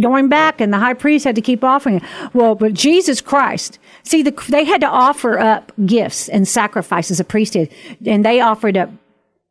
going 0.00 0.28
back 0.28 0.60
and 0.60 0.72
the 0.72 0.78
high 0.78 0.94
priest 0.94 1.24
had 1.24 1.34
to 1.34 1.40
keep 1.40 1.64
offering 1.64 1.96
it. 1.96 2.02
Well, 2.34 2.54
but 2.54 2.74
Jesus 2.74 3.20
Christ, 3.20 3.78
see, 4.02 4.22
the, 4.22 4.34
they 4.48 4.64
had 4.64 4.80
to 4.82 4.88
offer 4.88 5.38
up 5.38 5.72
gifts 5.86 6.28
and 6.28 6.46
sacrifices, 6.46 7.20
a 7.20 7.24
priest 7.24 7.54
did, 7.54 7.72
and 8.04 8.24
they 8.24 8.40
offered 8.40 8.76
up 8.76 8.90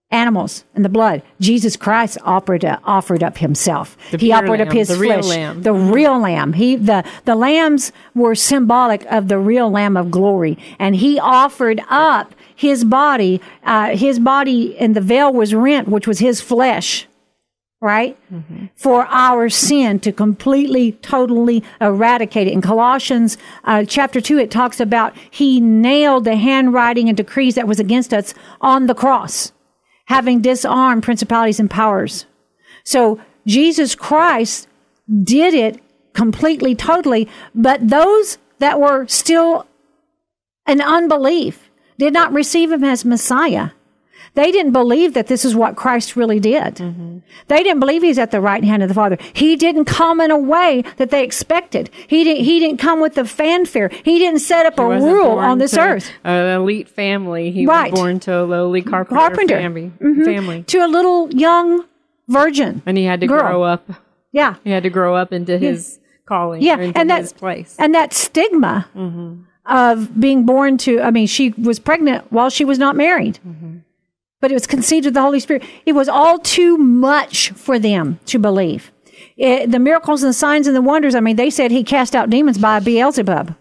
animals 0.10 0.64
and 0.74 0.86
the 0.86 0.90
blood. 0.90 1.22
Jesus 1.40 1.76
Christ 1.76 2.18
offered 2.24 2.64
uh, 2.64 2.80
offered 2.86 3.24
up 3.24 3.38
himself. 3.40 3.98
The 4.12 4.18
he 4.18 4.32
offered 4.32 4.62
up 4.62 4.70
lamb, 4.70 4.78
his 4.78 4.88
the 4.88 4.96
real 4.96 5.22
flesh, 5.22 5.26
lamb. 5.26 5.62
the 5.64 5.74
real 5.74 6.20
lamb. 6.20 6.54
He 6.54 6.76
the 6.78 7.04
the 7.26 7.36
lambs 7.36 7.92
were 8.16 8.34
symbolic 8.36 9.06
of 9.12 9.28
the 9.28 9.38
real 9.38 9.70
lamb 9.70 9.98
of 9.98 10.10
glory, 10.10 10.58
and 10.80 10.96
he 10.96 11.20
offered 11.20 11.82
up 11.90 12.34
his 12.56 12.86
body. 12.86 13.42
Uh, 13.64 13.98
his 13.98 14.18
body 14.18 14.78
and 14.78 14.96
the 14.96 15.02
veil 15.02 15.34
was 15.34 15.54
rent, 15.54 15.90
which 15.90 16.08
was 16.08 16.20
his 16.20 16.40
flesh 16.40 17.08
right? 17.80 18.18
For 18.76 19.06
our 19.08 19.50
sin 19.50 20.00
to 20.00 20.12
completely, 20.12 20.94
totally 20.94 21.64
eradicate 21.80 22.48
it. 22.48 22.54
In 22.54 22.62
Colossians 22.62 23.38
uh, 23.66 23.86
chapter 23.86 24.20
2, 24.20 24.40
it 24.40 24.50
talks 24.50 24.80
about 24.80 25.16
he 25.30 25.62
nailed 25.62 26.24
the 26.24 26.36
handwriting 26.36 27.08
and 27.08 27.16
decrees 27.16 27.56
that 27.56 27.68
was 27.68 27.80
against 27.80 28.14
us 28.14 28.34
on 28.62 28.88
the 28.88 28.96
cross, 28.96 29.52
having 30.06 30.42
disarmed 30.42 31.04
principalities 31.04 31.60
and 31.60 31.70
powers. 31.70 32.26
So 32.84 33.20
Jesus 33.46 33.94
Christ 33.94 34.68
did 35.24 35.54
it 35.54 35.80
completely, 36.14 36.74
totally, 36.74 37.30
but 37.54 37.88
those 37.88 38.40
that 38.58 38.80
were 38.80 39.06
still 39.08 39.68
in 40.68 40.82
unbelief 40.82 41.70
did 42.00 42.12
not 42.12 42.34
receive 42.34 42.72
him 42.72 42.84
as 42.84 43.06
Messiah. 43.06 43.70
They 44.38 44.52
didn't 44.52 44.72
believe 44.72 45.16
that 45.16 45.26
this 45.26 45.44
is 45.44 45.56
what 45.56 45.76
Christ 45.76 46.16
really 46.16 46.40
did. 46.40 46.76
Mm-hmm. 46.76 47.18
They 47.48 47.64
didn't 47.64 47.80
believe 47.80 48.04
he's 48.04 48.20
at 48.20 48.30
the 48.30 48.40
right 48.40 48.64
hand 48.64 48.84
of 48.84 48.88
the 48.88 48.94
Father. 48.94 49.18
He 49.34 49.56
didn't 49.56 49.86
come 49.86 50.22
in 50.22 50.30
a 50.30 50.38
way 50.38 50.84
that 50.98 51.10
they 51.10 51.24
expected. 51.24 51.90
He 52.06 52.24
didn't, 52.24 52.44
he 52.46 52.60
didn't 52.60 52.78
come 52.78 53.02
with 53.02 53.16
the 53.16 53.26
fanfare. 53.26 53.90
He 54.04 54.20
didn't 54.20 54.42
set 54.42 54.68
up 54.68 54.78
a 54.78 54.86
rule 54.88 55.40
on 55.40 55.58
this 55.58 55.76
earth. 55.76 56.12
An 56.24 56.62
elite 56.62 56.88
family. 56.88 57.50
He 57.50 57.66
Right. 57.66 57.92
was 57.92 58.00
born 58.00 58.20
to 58.22 58.42
a 58.42 58.44
lowly 58.44 58.82
mm-hmm. 58.82 58.92
carpenter, 58.92 59.20
Carpenter. 59.20 59.58
family. 59.58 59.92
Mhm. 60.00 60.26
family. 60.26 60.64
To 60.68 60.86
a 60.86 60.88
little 60.88 61.34
young 61.34 61.86
virgin. 62.28 62.84
And 62.86 62.96
he 62.96 63.06
had 63.06 63.22
to 63.22 63.28
Girl. 63.28 63.40
grow 63.42 63.64
up. 63.64 63.90
Yeah. 64.32 64.58
He 64.64 64.70
had 64.70 64.84
to 64.84 64.92
grow 64.92 65.16
up 65.16 65.34
into 65.34 65.58
his 65.58 66.00
calling. 66.28 66.62
Yeah, 66.62 66.78
and 66.94 67.10
that- 67.10 67.22
his 67.22 67.34
place. 67.34 67.76
And 67.80 67.96
that 67.96 68.14
stigma 68.14 68.88
mm-hmm. 68.96 69.42
of 69.66 70.20
being 70.20 70.46
born 70.46 70.78
to, 70.86 71.02
I 71.02 71.10
mean, 71.10 71.26
she 71.26 71.56
was 71.58 71.80
pregnant 71.80 72.32
while 72.32 72.52
she 72.52 72.66
was 72.66 72.78
not 72.78 72.96
married. 72.96 73.40
But 74.40 74.52
it 74.52 74.54
was 74.54 74.68
conceived 74.68 75.06
of 75.08 75.14
the 75.14 75.22
Holy 75.22 75.40
Spirit. 75.40 75.64
It 75.86 75.94
was 75.94 76.08
all 76.08 76.38
too 76.40 76.78
much 76.78 77.50
for 77.52 77.80
them 77.80 78.20
to 78.28 78.38
believe. 78.38 78.92
It, 79.36 79.72
the 79.72 79.80
miracles 79.80 80.24
and 80.24 80.30
the 80.30 80.34
signs 80.34 80.68
and 80.68 80.76
the 80.76 80.82
wonders, 80.82 81.16
I 81.16 81.20
mean, 81.20 81.36
they 81.36 81.50
said 81.50 81.72
he 81.72 81.84
cast 81.84 82.16
out 82.16 82.30
demons 82.30 82.58
by 82.58 82.80
Beelzebub. 82.80 83.56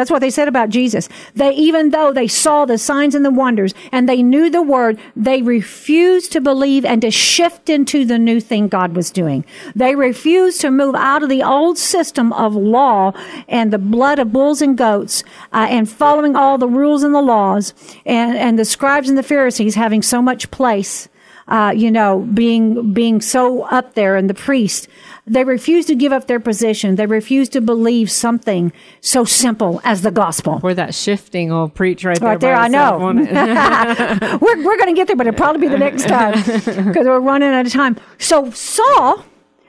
That's 0.00 0.10
what 0.10 0.20
they 0.20 0.30
said 0.30 0.48
about 0.48 0.70
Jesus. 0.70 1.10
They, 1.34 1.52
even 1.52 1.90
though 1.90 2.10
they 2.10 2.26
saw 2.26 2.64
the 2.64 2.78
signs 2.78 3.14
and 3.14 3.22
the 3.22 3.30
wonders 3.30 3.74
and 3.92 4.08
they 4.08 4.22
knew 4.22 4.48
the 4.48 4.62
word, 4.62 4.98
they 5.14 5.42
refused 5.42 6.32
to 6.32 6.40
believe 6.40 6.86
and 6.86 7.02
to 7.02 7.10
shift 7.10 7.68
into 7.68 8.06
the 8.06 8.18
new 8.18 8.40
thing 8.40 8.68
God 8.68 8.96
was 8.96 9.10
doing. 9.10 9.44
They 9.74 9.94
refused 9.94 10.62
to 10.62 10.70
move 10.70 10.94
out 10.94 11.22
of 11.22 11.28
the 11.28 11.42
old 11.42 11.76
system 11.76 12.32
of 12.32 12.54
law 12.54 13.12
and 13.46 13.70
the 13.70 13.78
blood 13.78 14.18
of 14.18 14.32
bulls 14.32 14.62
and 14.62 14.74
goats 14.78 15.22
uh, 15.52 15.66
and 15.68 15.86
following 15.86 16.34
all 16.34 16.56
the 16.56 16.66
rules 16.66 17.02
and 17.02 17.14
the 17.14 17.20
laws 17.20 17.74
and, 18.06 18.38
and 18.38 18.58
the 18.58 18.64
scribes 18.64 19.10
and 19.10 19.18
the 19.18 19.22
Pharisees 19.22 19.74
having 19.74 20.00
so 20.00 20.22
much 20.22 20.50
place. 20.50 21.10
Uh, 21.46 21.72
you 21.76 21.90
know, 21.90 22.20
being 22.32 22.92
being 22.92 23.20
so 23.20 23.62
up 23.62 23.94
there, 23.94 24.14
and 24.14 24.30
the 24.30 24.34
priest, 24.34 24.86
they 25.30 25.44
refuse 25.44 25.86
to 25.86 25.94
give 25.94 26.12
up 26.12 26.26
their 26.26 26.40
position. 26.40 26.96
They 26.96 27.06
refuse 27.06 27.48
to 27.50 27.60
believe 27.60 28.10
something 28.10 28.72
so 29.00 29.24
simple 29.24 29.80
as 29.84 30.02
the 30.02 30.10
gospel. 30.10 30.58
Where 30.58 30.74
that 30.74 30.92
shifting 30.92 31.50
will 31.50 31.68
preach 31.68 32.04
right 32.04 32.18
there. 32.18 32.28
Right 32.28 32.40
there, 32.40 32.56
I 32.56 32.66
know. 32.66 32.98
we're 34.40 34.64
we're 34.64 34.76
going 34.76 34.88
to 34.88 34.92
get 34.92 35.06
there, 35.06 35.14
but 35.14 35.28
it'll 35.28 35.38
probably 35.38 35.60
be 35.60 35.68
the 35.68 35.78
next 35.78 36.08
time 36.08 36.34
because 36.34 37.06
we're 37.06 37.20
running 37.20 37.50
out 37.50 37.64
of 37.64 37.72
time. 37.72 37.96
So 38.18 38.50
Saul, 38.50 39.24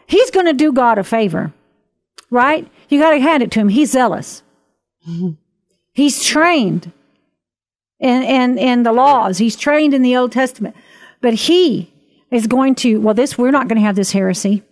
he's 0.07 0.31
going 0.31 0.47
to 0.47 0.53
do 0.53 0.73
God 0.73 0.97
a 0.97 1.03
favor, 1.03 1.53
right? 2.31 2.67
You 2.89 2.99
got 2.99 3.11
to 3.11 3.19
hand 3.19 3.43
it 3.43 3.51
to 3.51 3.59
him. 3.59 3.69
He's 3.69 3.91
zealous. 3.91 4.41
He's 5.93 6.23
trained 6.23 6.91
in, 7.99 8.23
in, 8.23 8.57
in 8.57 8.83
the 8.83 8.91
laws. 8.93 9.37
He's 9.37 9.55
trained 9.55 9.93
in 9.93 10.01
the 10.01 10.15
Old 10.17 10.31
Testament. 10.31 10.75
But 11.21 11.35
he 11.35 11.93
is 12.31 12.47
going 12.47 12.75
to, 12.75 12.99
well, 12.99 13.13
this, 13.13 13.37
we're 13.37 13.51
not 13.51 13.67
going 13.67 13.79
to 13.79 13.85
have 13.85 13.95
this 13.95 14.11
heresy. 14.11 14.63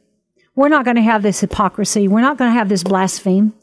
We're 0.60 0.68
not 0.68 0.84
going 0.84 0.98
to 0.98 1.02
have 1.02 1.24
this 1.24 1.40
hypocrisy. 1.40 2.10
We're 2.10 2.20
not 2.20 2.38
going 2.38 2.52
to 2.52 2.54
have 2.54 2.68
this 2.68 2.84
blaspheme. 2.84 3.54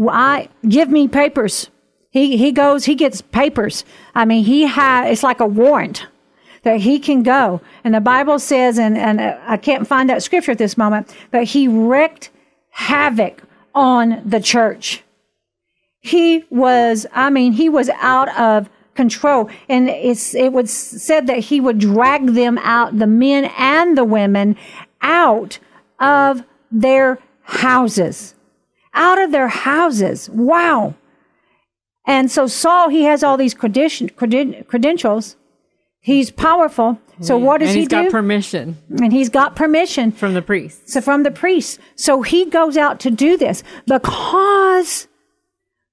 I, 0.00 0.48
give 0.66 0.88
me 0.88 1.06
papers. 1.06 1.68
He, 2.08 2.38
he 2.38 2.52
goes, 2.52 2.86
he 2.86 2.94
gets 2.94 3.20
papers. 3.20 3.84
I 4.14 4.24
mean, 4.24 4.42
he 4.44 4.62
has, 4.62 5.12
it's 5.12 5.22
like 5.22 5.40
a 5.40 5.46
warrant 5.46 6.06
that 6.62 6.80
he 6.80 7.00
can 7.00 7.22
go. 7.22 7.60
And 7.84 7.94
the 7.94 8.00
Bible 8.00 8.38
says, 8.38 8.78
and, 8.78 8.96
and 8.96 9.20
uh, 9.20 9.38
I 9.46 9.58
can't 9.58 9.86
find 9.86 10.08
that 10.08 10.22
scripture 10.22 10.52
at 10.52 10.56
this 10.56 10.78
moment, 10.78 11.14
but 11.30 11.44
he 11.44 11.68
wrecked 11.68 12.30
havoc 12.70 13.42
on 13.74 14.22
the 14.24 14.40
church. 14.40 15.02
He 16.00 16.46
was, 16.48 17.04
I 17.12 17.28
mean, 17.28 17.52
he 17.52 17.68
was 17.68 17.90
out 18.00 18.34
of 18.38 18.70
control. 18.94 19.50
And 19.68 19.90
it's, 19.90 20.34
it 20.34 20.54
was 20.54 20.72
said 20.72 21.26
that 21.26 21.40
he 21.40 21.60
would 21.60 21.78
drag 21.78 22.28
them 22.28 22.56
out, 22.62 22.98
the 22.98 23.06
men 23.06 23.52
and 23.58 23.98
the 23.98 24.04
women, 24.04 24.56
out 25.02 25.58
of 26.00 26.42
their 26.70 27.18
houses. 27.42 28.34
Out 28.94 29.20
of 29.20 29.32
their 29.32 29.48
houses. 29.48 30.28
Wow. 30.30 30.94
And 32.06 32.30
so 32.30 32.46
Saul, 32.46 32.88
he 32.88 33.04
has 33.04 33.22
all 33.22 33.36
these 33.36 33.54
creden- 33.54 34.14
creden- 34.14 34.66
credentials. 34.66 35.36
He's 36.00 36.30
powerful. 36.30 36.98
So 37.20 37.36
what 37.36 37.58
does 37.58 37.70
and 37.70 37.74
he 37.76 37.80
he's 37.82 37.88
do? 37.88 38.04
got 38.04 38.10
permission 38.12 38.76
and 38.90 39.12
he's 39.12 39.28
got 39.28 39.56
permission 39.56 40.12
from 40.12 40.34
the 40.34 40.42
priest. 40.42 40.88
so 40.88 41.00
from 41.00 41.24
the 41.24 41.32
priest. 41.32 41.80
So 41.96 42.22
he 42.22 42.44
goes 42.46 42.76
out 42.76 43.00
to 43.00 43.10
do 43.10 43.36
this 43.36 43.64
because, 43.86 45.08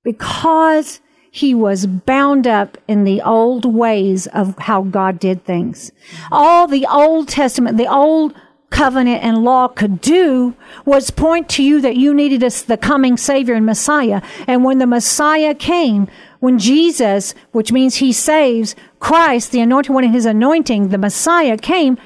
because 0.03 1.01
he 1.31 1.53
was 1.53 1.85
bound 1.87 2.47
up 2.47 2.77
in 2.87 3.03
the 3.03 3.21
old 3.23 3.65
ways 3.65 4.27
of 4.27 4.57
how 4.59 4.83
God 4.83 5.19
did 5.19 5.43
things. 5.43 5.91
All 6.31 6.67
the 6.67 6.85
Old 6.89 7.27
Testament, 7.27 7.77
the 7.77 7.91
old 7.91 8.33
covenant 8.69 9.23
and 9.23 9.43
law 9.43 9.67
could 9.67 10.01
do 10.01 10.55
was 10.85 11.11
point 11.11 11.47
to 11.47 11.63
you 11.63 11.79
that 11.81 11.95
you 11.95 12.13
needed 12.13 12.43
us 12.43 12.61
the 12.61 12.77
coming 12.77 13.15
savior 13.15 13.53
and 13.53 13.65
messiah 13.65 14.21
and 14.47 14.63
when 14.63 14.79
the 14.79 14.87
messiah 14.87 15.53
came 15.53 16.07
when 16.39 16.59
jesus 16.59 17.33
which 17.51 17.71
means 17.71 17.95
he 17.95 18.11
saves 18.11 18.75
christ 18.99 19.51
the 19.51 19.61
anointed 19.61 19.93
one 19.93 20.03
in 20.03 20.11
his 20.11 20.25
anointing 20.25 20.89
the 20.89 20.97
messiah 20.97 21.57
came 21.57 21.97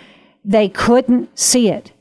they 0.44 0.70
couldn't 0.70 1.38
see 1.38 1.70
it 1.70 1.92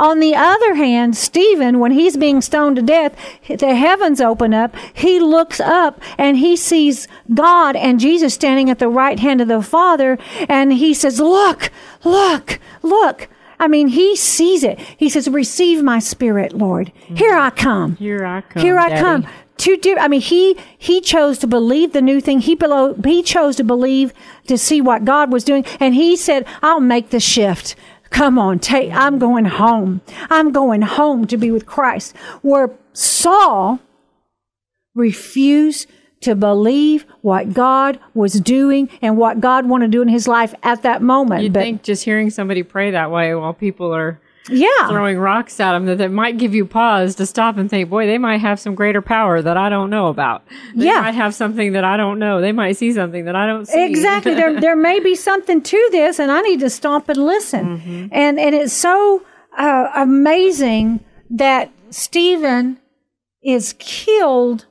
on 0.00 0.20
the 0.20 0.34
other 0.34 0.76
hand, 0.76 1.14
Stephen, 1.14 1.78
when 1.78 1.92
he's 1.92 2.16
being 2.16 2.40
stoned 2.40 2.76
to 2.76 2.82
death, 2.82 3.14
the 3.46 3.74
heavens 3.74 4.18
open 4.18 4.54
up. 4.54 4.74
He 4.94 5.20
looks 5.20 5.60
up 5.60 6.00
and 6.16 6.38
he 6.38 6.56
sees 6.56 7.06
God 7.34 7.76
and 7.76 8.00
Jesus 8.00 8.32
standing 8.32 8.70
at 8.70 8.78
the 8.78 8.88
right 8.88 9.18
hand 9.18 9.42
of 9.42 9.48
the 9.48 9.60
Father. 9.60 10.16
And 10.48 10.72
he 10.72 10.94
says, 10.94 11.20
Look, 11.20 11.70
look, 12.02 12.58
look. 12.82 13.28
I 13.60 13.68
mean, 13.68 13.88
he 13.88 14.16
sees 14.16 14.64
it. 14.64 14.80
He 14.96 15.08
says, 15.08 15.28
receive 15.28 15.82
my 15.82 15.98
spirit, 15.98 16.54
Lord. 16.54 16.90
Here 17.14 17.36
I 17.36 17.50
come. 17.50 17.94
Here 17.96 18.24
I 18.24 18.40
come. 18.40 18.62
Here 18.62 18.78
I 18.78 18.88
Daddy. 18.88 19.00
come. 19.00 19.26
To 19.58 19.76
do, 19.76 19.96
I 19.98 20.08
mean, 20.08 20.22
he, 20.22 20.56
he 20.78 21.02
chose 21.02 21.38
to 21.40 21.46
believe 21.46 21.92
the 21.92 22.00
new 22.00 22.22
thing. 22.22 22.40
He 22.40 22.54
below, 22.54 22.94
he 22.94 23.22
chose 23.22 23.56
to 23.56 23.64
believe 23.64 24.14
to 24.46 24.56
see 24.56 24.80
what 24.80 25.04
God 25.04 25.30
was 25.30 25.44
doing. 25.44 25.66
And 25.78 25.94
he 25.94 26.16
said, 26.16 26.46
I'll 26.62 26.80
make 26.80 27.10
the 27.10 27.20
shift. 27.20 27.76
Come 28.08 28.38
on, 28.38 28.58
take, 28.58 28.90
I'm 28.92 29.18
going 29.18 29.44
home. 29.44 30.00
I'm 30.30 30.50
going 30.50 30.80
home 30.82 31.26
to 31.26 31.36
be 31.36 31.50
with 31.50 31.66
Christ. 31.66 32.16
Where 32.40 32.70
Saul 32.94 33.78
refused 34.94 35.86
to 36.20 36.34
believe 36.34 37.06
what 37.22 37.52
God 37.54 37.98
was 38.14 38.34
doing 38.40 38.88
and 39.00 39.16
what 39.16 39.40
God 39.40 39.66
wanted 39.66 39.86
to 39.86 39.90
do 39.92 40.02
in 40.02 40.08
his 40.08 40.28
life 40.28 40.54
at 40.62 40.82
that 40.82 41.00
moment. 41.02 41.52
But 41.52 41.60
think 41.60 41.82
just 41.82 42.04
hearing 42.04 42.30
somebody 42.30 42.62
pray 42.62 42.90
that 42.90 43.10
way 43.10 43.34
while 43.34 43.54
people 43.54 43.94
are 43.94 44.20
yeah, 44.48 44.88
throwing 44.88 45.18
rocks 45.18 45.60
at 45.60 45.72
them 45.72 45.84
that, 45.86 45.98
that 45.98 46.10
might 46.10 46.36
give 46.38 46.54
you 46.54 46.66
pause 46.66 47.14
to 47.16 47.26
stop 47.26 47.56
and 47.56 47.70
think, 47.70 47.88
boy, 47.88 48.06
they 48.06 48.18
might 48.18 48.38
have 48.38 48.58
some 48.58 48.74
greater 48.74 49.00
power 49.02 49.40
that 49.40 49.56
I 49.56 49.68
don't 49.68 49.90
know 49.90 50.08
about. 50.08 50.42
They 50.74 50.86
Yeah. 50.86 51.00
might 51.02 51.14
have 51.14 51.34
something 51.34 51.72
that 51.72 51.84
I 51.84 51.96
don't 51.96 52.18
know. 52.18 52.40
They 52.40 52.50
might 52.52 52.72
see 52.76 52.92
something 52.92 53.26
that 53.26 53.36
I 53.36 53.46
don't 53.46 53.66
see. 53.66 53.84
Exactly. 53.84 54.34
there, 54.34 54.58
there 54.60 54.76
may 54.76 54.98
be 54.98 55.14
something 55.14 55.62
to 55.62 55.88
this, 55.92 56.18
and 56.18 56.32
I 56.32 56.40
need 56.40 56.60
to 56.60 56.70
stop 56.70 57.08
and 57.08 57.24
listen. 57.24 58.08
And 58.12 58.40
and 58.40 58.54
it's 58.54 58.72
so 58.72 59.22
uh, 59.56 59.88
amazing 59.94 61.00
that 61.30 61.70
Stephen 61.90 62.78
is 63.42 63.74
killed 63.78 64.66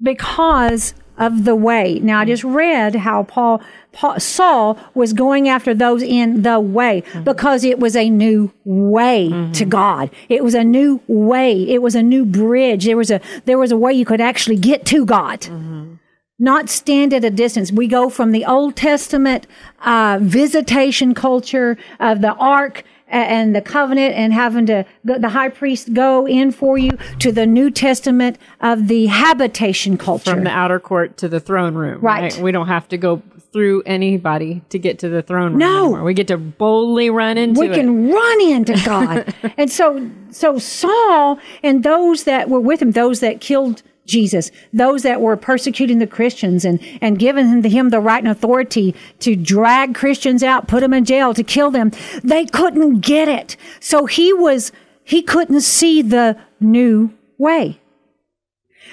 because 0.00 0.94
of 1.18 1.44
the 1.44 1.56
way. 1.56 1.98
Now, 2.00 2.20
I 2.20 2.24
mm. 2.24 2.28
just 2.28 2.44
read 2.44 2.94
how 2.96 3.24
Paul, 3.24 3.62
Paul 3.92 4.20
Saul 4.20 4.78
was 4.94 5.12
going 5.12 5.48
after 5.48 5.72
those 5.74 6.02
in 6.02 6.42
the 6.42 6.60
way 6.60 7.02
mm-hmm. 7.02 7.22
because 7.22 7.64
it 7.64 7.78
was 7.78 7.96
a 7.96 8.10
new 8.10 8.52
way 8.64 9.28
to 9.28 9.34
mm-hmm. 9.34 9.68
God. 9.68 10.10
It 10.28 10.44
was 10.44 10.54
a 10.54 10.64
new 10.64 11.00
way. 11.06 11.68
It 11.68 11.80
was 11.80 11.94
a 11.94 12.02
new 12.02 12.24
bridge. 12.24 12.84
There 12.84 12.96
was 12.96 13.10
a 13.10 13.20
there 13.46 13.58
was 13.58 13.72
a 13.72 13.76
way 13.76 13.92
you 13.92 14.04
could 14.04 14.20
actually 14.20 14.56
get 14.56 14.84
to 14.86 15.06
God 15.06 15.40
mm-hmm. 15.40 15.94
not 16.38 16.68
stand 16.68 17.14
at 17.14 17.24
a 17.24 17.30
distance. 17.30 17.72
We 17.72 17.88
go 17.88 18.10
from 18.10 18.32
the 18.32 18.44
Old 18.44 18.76
Testament 18.76 19.46
uh, 19.80 20.18
visitation 20.20 21.14
culture 21.14 21.78
of 21.98 22.20
the 22.20 22.34
ark 22.34 22.84
and 23.08 23.54
the 23.54 23.60
covenant 23.60 24.14
and 24.14 24.32
having 24.32 24.66
to 24.66 24.84
the 25.04 25.28
high 25.28 25.48
priest 25.48 25.94
go 25.94 26.26
in 26.26 26.50
for 26.50 26.76
you 26.76 26.90
to 27.20 27.30
the 27.30 27.46
New 27.46 27.70
Testament 27.70 28.38
of 28.60 28.88
the 28.88 29.06
habitation 29.06 29.96
culture. 29.96 30.30
From 30.30 30.44
the 30.44 30.50
outer 30.50 30.80
court 30.80 31.16
to 31.18 31.28
the 31.28 31.40
throne 31.40 31.74
room. 31.74 32.00
Right. 32.00 32.36
We 32.38 32.52
don't 32.52 32.68
have 32.68 32.88
to 32.88 32.96
go 32.96 33.22
through 33.52 33.82
anybody 33.86 34.62
to 34.68 34.78
get 34.78 34.98
to 34.98 35.08
the 35.08 35.22
throne 35.22 35.52
room. 35.52 35.58
No. 35.58 35.84
anymore. 35.84 36.02
We 36.02 36.14
get 36.14 36.28
to 36.28 36.36
boldly 36.36 37.08
run 37.08 37.38
into 37.38 37.60
we 37.60 37.70
it. 37.70 37.74
can 37.74 38.10
run 38.10 38.40
into 38.42 38.74
God. 38.84 39.34
and 39.56 39.70
so, 39.70 40.10
so 40.30 40.58
Saul 40.58 41.38
and 41.62 41.82
those 41.82 42.24
that 42.24 42.50
were 42.50 42.60
with 42.60 42.82
him, 42.82 42.90
those 42.90 43.20
that 43.20 43.40
killed 43.40 43.82
Jesus, 44.06 44.50
those 44.72 45.02
that 45.02 45.20
were 45.20 45.36
persecuting 45.36 45.98
the 45.98 46.06
Christians 46.06 46.64
and, 46.64 46.80
and 47.00 47.18
giving 47.18 47.48
him, 47.48 47.62
him 47.62 47.90
the 47.90 48.00
right 48.00 48.22
and 48.22 48.30
authority 48.30 48.94
to 49.20 49.36
drag 49.36 49.94
Christians 49.94 50.42
out, 50.42 50.68
put 50.68 50.80
them 50.80 50.94
in 50.94 51.04
jail, 51.04 51.34
to 51.34 51.42
kill 51.42 51.70
them, 51.70 51.92
they 52.22 52.46
couldn't 52.46 53.00
get 53.00 53.28
it. 53.28 53.56
So 53.80 54.06
he 54.06 54.32
was, 54.32 54.72
he 55.04 55.22
couldn't 55.22 55.60
see 55.62 56.02
the 56.02 56.38
new 56.60 57.12
way. 57.38 57.80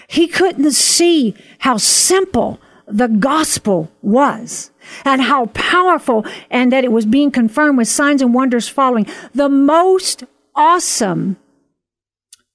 He 0.08 0.28
couldn't 0.28 0.72
see 0.72 1.36
how 1.60 1.78
simple 1.78 2.60
the 2.88 3.08
gospel 3.08 3.92
was 4.02 4.72
and 5.06 5.22
how 5.22 5.48
powerful 5.48 6.26
and 6.50 6.72
that 6.72 6.84
it 6.84 6.92
was 6.92 7.06
being 7.06 7.32
confirmed 7.32 7.78
with 7.78 7.88
signs 7.88 8.22
and 8.22 8.34
wonders 8.34 8.68
following. 8.68 9.08
The 9.34 9.50
most 9.50 10.24
awesome, 10.56 11.38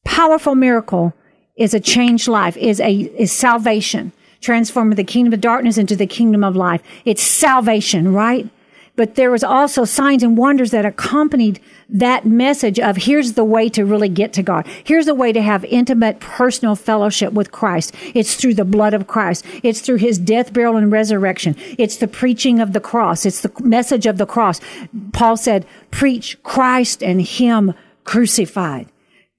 powerful 0.04 0.54
miracle 0.54 1.14
is 1.58 1.74
a 1.74 1.80
changed 1.80 2.28
life, 2.28 2.56
is 2.56 2.80
a, 2.80 2.92
is 2.92 3.30
salvation, 3.32 4.12
transforming 4.40 4.96
the 4.96 5.04
kingdom 5.04 5.34
of 5.34 5.40
darkness 5.40 5.76
into 5.76 5.96
the 5.96 6.06
kingdom 6.06 6.42
of 6.42 6.56
life. 6.56 6.82
It's 7.04 7.22
salvation, 7.22 8.14
right? 8.14 8.48
But 8.96 9.14
there 9.14 9.30
was 9.30 9.44
also 9.44 9.84
signs 9.84 10.24
and 10.24 10.36
wonders 10.36 10.72
that 10.72 10.84
accompanied 10.84 11.60
that 11.88 12.26
message 12.26 12.80
of 12.80 12.96
here's 12.96 13.34
the 13.34 13.44
way 13.44 13.68
to 13.68 13.84
really 13.84 14.08
get 14.08 14.32
to 14.32 14.42
God. 14.42 14.66
Here's 14.82 15.06
the 15.06 15.14
way 15.14 15.32
to 15.32 15.40
have 15.40 15.64
intimate 15.66 16.18
personal 16.18 16.74
fellowship 16.74 17.32
with 17.32 17.52
Christ. 17.52 17.94
It's 18.12 18.34
through 18.34 18.54
the 18.54 18.64
blood 18.64 18.94
of 18.94 19.06
Christ. 19.06 19.44
It's 19.62 19.80
through 19.80 19.98
his 19.98 20.18
death, 20.18 20.52
burial, 20.52 20.76
and 20.76 20.90
resurrection. 20.90 21.54
It's 21.78 21.98
the 21.98 22.08
preaching 22.08 22.58
of 22.58 22.72
the 22.72 22.80
cross. 22.80 23.24
It's 23.24 23.40
the 23.40 23.52
message 23.60 24.06
of 24.06 24.18
the 24.18 24.26
cross. 24.26 24.60
Paul 25.12 25.36
said, 25.36 25.64
preach 25.92 26.42
Christ 26.42 27.00
and 27.00 27.22
him 27.22 27.74
crucified. 28.02 28.88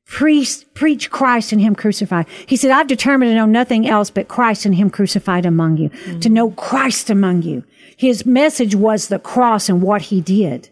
Preach, 0.10 0.66
preach 0.74 1.12
Christ 1.12 1.52
and 1.52 1.62
Him 1.62 1.76
crucified. 1.76 2.26
He 2.48 2.56
said, 2.56 2.72
I've 2.72 2.88
determined 2.88 3.30
to 3.30 3.36
know 3.36 3.46
nothing 3.46 3.88
else 3.88 4.10
but 4.10 4.28
Christ 4.28 4.66
and 4.66 4.74
Him 4.74 4.90
crucified 4.90 5.46
among 5.46 5.78
you, 5.78 5.90
to 6.20 6.30
know 6.30 6.50
Christ 6.52 7.12
among 7.12 7.44
you. 7.44 7.64
His 7.96 8.26
message 8.26 8.74
was 8.74 9.08
the 9.08 9.20
cross 9.20 9.70
and 9.70 9.84
what 9.84 10.04
He 10.04 10.20
did. 10.20 10.70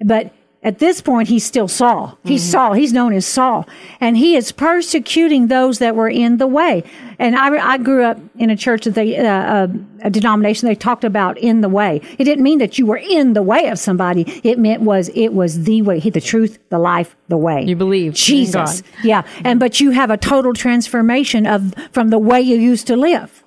But 0.00 0.34
at 0.62 0.80
this 0.80 1.00
point, 1.00 1.28
he's 1.28 1.44
still 1.44 1.68
Saul. 1.68 2.18
He's 2.24 2.42
Saul. 2.42 2.72
He's 2.72 2.92
known 2.92 3.12
as 3.12 3.24
Saul. 3.24 3.68
And 4.00 4.16
he 4.16 4.34
is 4.34 4.50
persecuting 4.50 5.46
those 5.46 5.78
that 5.78 5.94
were 5.94 6.08
in 6.08 6.38
the 6.38 6.46
way. 6.48 6.82
And 7.20 7.36
I, 7.36 7.74
I 7.74 7.78
grew 7.78 8.02
up 8.04 8.18
in 8.36 8.50
a 8.50 8.56
church 8.56 8.84
that 8.84 8.94
they, 8.94 9.16
uh, 9.16 9.24
uh, 9.24 9.68
a 10.02 10.10
denomination 10.10 10.66
they 10.66 10.74
talked 10.74 11.04
about 11.04 11.38
in 11.38 11.60
the 11.60 11.68
way. 11.68 12.00
It 12.18 12.24
didn't 12.24 12.42
mean 12.42 12.58
that 12.58 12.78
you 12.78 12.86
were 12.86 12.96
in 12.96 13.34
the 13.34 13.42
way 13.42 13.68
of 13.68 13.78
somebody. 13.78 14.40
It 14.42 14.58
meant 14.58 14.82
was, 14.82 15.08
it 15.14 15.28
was 15.32 15.64
the 15.64 15.82
way, 15.82 16.00
the 16.00 16.20
truth, 16.20 16.58
the 16.68 16.78
life, 16.78 17.16
the 17.28 17.36
way. 17.36 17.62
You 17.62 17.76
believe 17.76 18.14
Jesus. 18.14 18.82
Yeah. 19.04 19.22
And, 19.44 19.60
but 19.60 19.80
you 19.80 19.90
have 19.90 20.10
a 20.10 20.16
total 20.16 20.52
transformation 20.52 21.46
of, 21.46 21.74
from 21.92 22.08
the 22.08 22.18
way 22.18 22.40
you 22.40 22.56
used 22.56 22.88
to 22.88 22.96
live. 22.96 23.44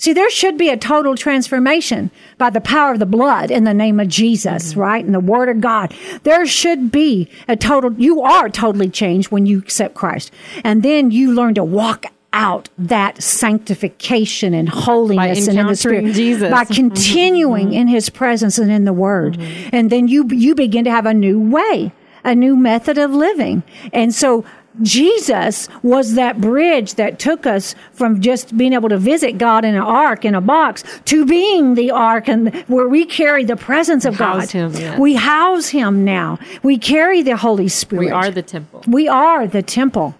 See, 0.00 0.14
there 0.14 0.30
should 0.30 0.56
be 0.56 0.70
a 0.70 0.78
total 0.78 1.14
transformation 1.14 2.10
by 2.38 2.48
the 2.48 2.60
power 2.62 2.92
of 2.92 3.00
the 3.00 3.06
blood 3.06 3.50
in 3.50 3.64
the 3.64 3.74
name 3.74 4.00
of 4.00 4.08
Jesus, 4.08 4.70
mm-hmm. 4.70 4.80
right? 4.80 5.04
And 5.04 5.14
the 5.14 5.20
word 5.20 5.50
of 5.50 5.60
God. 5.60 5.94
There 6.22 6.46
should 6.46 6.90
be 6.90 7.28
a 7.46 7.54
total, 7.54 7.92
you 7.92 8.22
are 8.22 8.48
totally 8.48 8.88
changed 8.88 9.30
when 9.30 9.44
you 9.44 9.58
accept 9.58 9.94
Christ. 9.94 10.32
And 10.64 10.82
then 10.82 11.10
you 11.10 11.34
learn 11.34 11.52
to 11.54 11.64
walk 11.64 12.06
out 12.32 12.70
that 12.78 13.22
sanctification 13.22 14.54
and 14.54 14.70
holiness 14.70 15.46
and 15.46 15.58
in 15.58 15.66
the 15.66 15.76
spirit 15.76 16.14
Jesus. 16.14 16.50
by 16.50 16.64
mm-hmm. 16.64 16.72
continuing 16.72 17.66
mm-hmm. 17.66 17.80
in 17.80 17.88
his 17.88 18.08
presence 18.08 18.56
and 18.56 18.70
in 18.70 18.86
the 18.86 18.94
word. 18.94 19.36
And 19.70 19.90
then 19.90 20.08
you, 20.08 20.26
you 20.28 20.54
begin 20.54 20.84
to 20.84 20.90
have 20.90 21.04
a 21.04 21.12
new 21.12 21.38
way, 21.38 21.92
a 22.24 22.34
new 22.34 22.56
method 22.56 22.96
of 22.96 23.10
living. 23.10 23.64
And 23.92 24.14
so 24.14 24.46
Jesus 24.82 25.68
was 25.82 26.14
that 26.14 26.40
bridge 26.40 26.94
that 26.94 27.18
took 27.18 27.46
us 27.46 27.74
from 27.92 28.20
just 28.20 28.56
being 28.56 28.72
able 28.72 28.88
to 28.88 28.98
visit 28.98 29.36
God 29.38 29.64
in 29.64 29.74
an 29.74 29.82
ark 29.82 30.24
in 30.24 30.34
a 30.34 30.40
box 30.40 30.84
to 31.06 31.26
being 31.26 31.74
the 31.74 31.90
ark 31.90 32.28
and 32.28 32.54
where 32.68 32.88
we 32.88 33.04
carry 33.04 33.44
the 33.44 33.56
presence 33.56 34.04
of 34.04 34.16
God. 34.16 34.40
House 34.40 34.50
him, 34.52 34.72
yes. 34.74 34.98
We 34.98 35.14
house 35.14 35.68
him 35.68 36.04
now. 36.04 36.38
We 36.62 36.78
carry 36.78 37.22
the 37.22 37.36
Holy 37.36 37.68
Spirit. 37.68 38.06
we 38.06 38.10
are 38.10 38.30
the 38.30 38.42
temple. 38.42 38.84
We 38.86 39.08
are 39.08 39.46
the 39.46 39.62
temple 39.62 40.14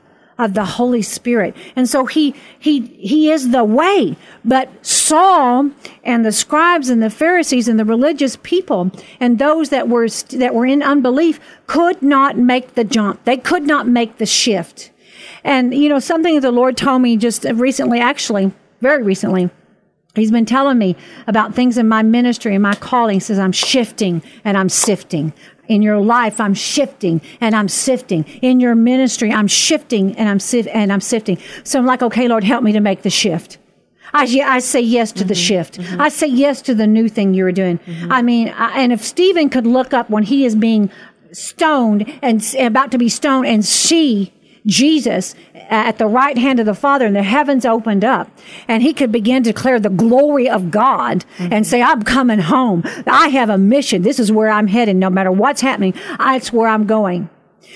of 0.44 0.54
the 0.54 0.64
Holy 0.64 1.02
Spirit. 1.02 1.56
And 1.76 1.88
so 1.88 2.06
he, 2.06 2.34
he, 2.58 2.80
he 2.80 3.30
is 3.30 3.50
the 3.50 3.64
way. 3.64 4.16
But 4.44 4.84
Saul 4.84 5.70
and 6.02 6.24
the 6.24 6.32
scribes 6.32 6.88
and 6.88 7.02
the 7.02 7.10
Pharisees 7.10 7.68
and 7.68 7.78
the 7.78 7.84
religious 7.84 8.36
people 8.42 8.90
and 9.18 9.38
those 9.38 9.68
that 9.70 9.88
were, 9.88 10.08
that 10.08 10.54
were 10.54 10.66
in 10.66 10.82
unbelief 10.82 11.40
could 11.66 12.02
not 12.02 12.36
make 12.38 12.74
the 12.74 12.84
jump. 12.84 13.24
They 13.24 13.36
could 13.36 13.66
not 13.66 13.86
make 13.86 14.18
the 14.18 14.26
shift. 14.26 14.90
And, 15.44 15.74
you 15.74 15.88
know, 15.88 15.98
something 15.98 16.34
that 16.34 16.40
the 16.40 16.50
Lord 16.50 16.76
told 16.76 17.02
me 17.02 17.16
just 17.16 17.44
recently, 17.44 18.00
actually, 18.00 18.52
very 18.80 19.02
recently, 19.02 19.50
He's 20.14 20.32
been 20.32 20.46
telling 20.46 20.76
me 20.76 20.96
about 21.28 21.54
things 21.54 21.78
in 21.78 21.86
my 21.86 22.02
ministry 22.02 22.54
and 22.54 22.62
my 22.62 22.74
calling. 22.74 23.14
He 23.14 23.20
says, 23.20 23.38
I'm 23.38 23.52
shifting 23.52 24.22
and 24.44 24.58
I'm 24.58 24.68
sifting. 24.68 25.32
In 25.70 25.82
your 25.82 25.98
life, 25.98 26.40
I'm 26.40 26.54
shifting 26.54 27.20
and 27.40 27.54
I'm 27.54 27.68
sifting. 27.68 28.24
In 28.42 28.58
your 28.58 28.74
ministry, 28.74 29.32
I'm 29.32 29.46
shifting 29.46 30.16
and 30.16 30.28
I'm 30.28 30.40
sif- 30.40 30.66
and 30.66 30.92
I'm 30.92 31.00
sifting. 31.00 31.38
So 31.62 31.78
I'm 31.78 31.86
like, 31.86 32.02
okay, 32.02 32.26
Lord, 32.26 32.42
help 32.42 32.64
me 32.64 32.72
to 32.72 32.80
make 32.80 33.02
the 33.02 33.10
shift. 33.10 33.58
I, 34.12 34.24
I 34.44 34.58
say 34.58 34.80
yes 34.80 35.12
to 35.12 35.24
the 35.24 35.34
mm-hmm. 35.34 35.40
shift. 35.40 35.78
Mm-hmm. 35.78 36.00
I 36.00 36.08
say 36.08 36.26
yes 36.26 36.60
to 36.62 36.74
the 36.74 36.88
new 36.88 37.08
thing 37.08 37.34
you're 37.34 37.52
doing. 37.52 37.78
Mm-hmm. 37.78 38.12
I 38.12 38.22
mean, 38.22 38.48
I, 38.48 38.80
and 38.80 38.92
if 38.92 39.04
Stephen 39.04 39.48
could 39.48 39.66
look 39.66 39.94
up 39.94 40.10
when 40.10 40.24
he 40.24 40.44
is 40.44 40.56
being 40.56 40.90
stoned 41.32 42.12
and 42.20 42.44
about 42.58 42.90
to 42.90 42.98
be 42.98 43.08
stoned 43.08 43.46
and 43.46 43.64
see 43.64 44.32
Jesus 44.66 45.34
at 45.54 45.98
the 45.98 46.06
right 46.06 46.36
hand 46.36 46.60
of 46.60 46.66
the 46.66 46.74
Father 46.74 47.06
and 47.06 47.16
the 47.16 47.22
heavens 47.22 47.64
opened 47.64 48.04
up 48.04 48.30
and 48.68 48.82
he 48.82 48.92
could 48.92 49.12
begin 49.12 49.42
to 49.44 49.52
declare 49.52 49.80
the 49.80 49.90
glory 49.90 50.48
of 50.48 50.70
God 50.70 51.24
and 51.38 51.66
say, 51.66 51.82
I'm 51.82 52.02
coming 52.02 52.40
home. 52.40 52.82
I 53.06 53.28
have 53.28 53.50
a 53.50 53.58
mission. 53.58 54.02
This 54.02 54.18
is 54.18 54.30
where 54.32 54.50
I'm 54.50 54.66
heading. 54.66 54.98
No 54.98 55.10
matter 55.10 55.32
what's 55.32 55.60
happening, 55.60 55.94
that's 56.18 56.52
where 56.52 56.68
I'm 56.68 56.86
going. 56.86 57.30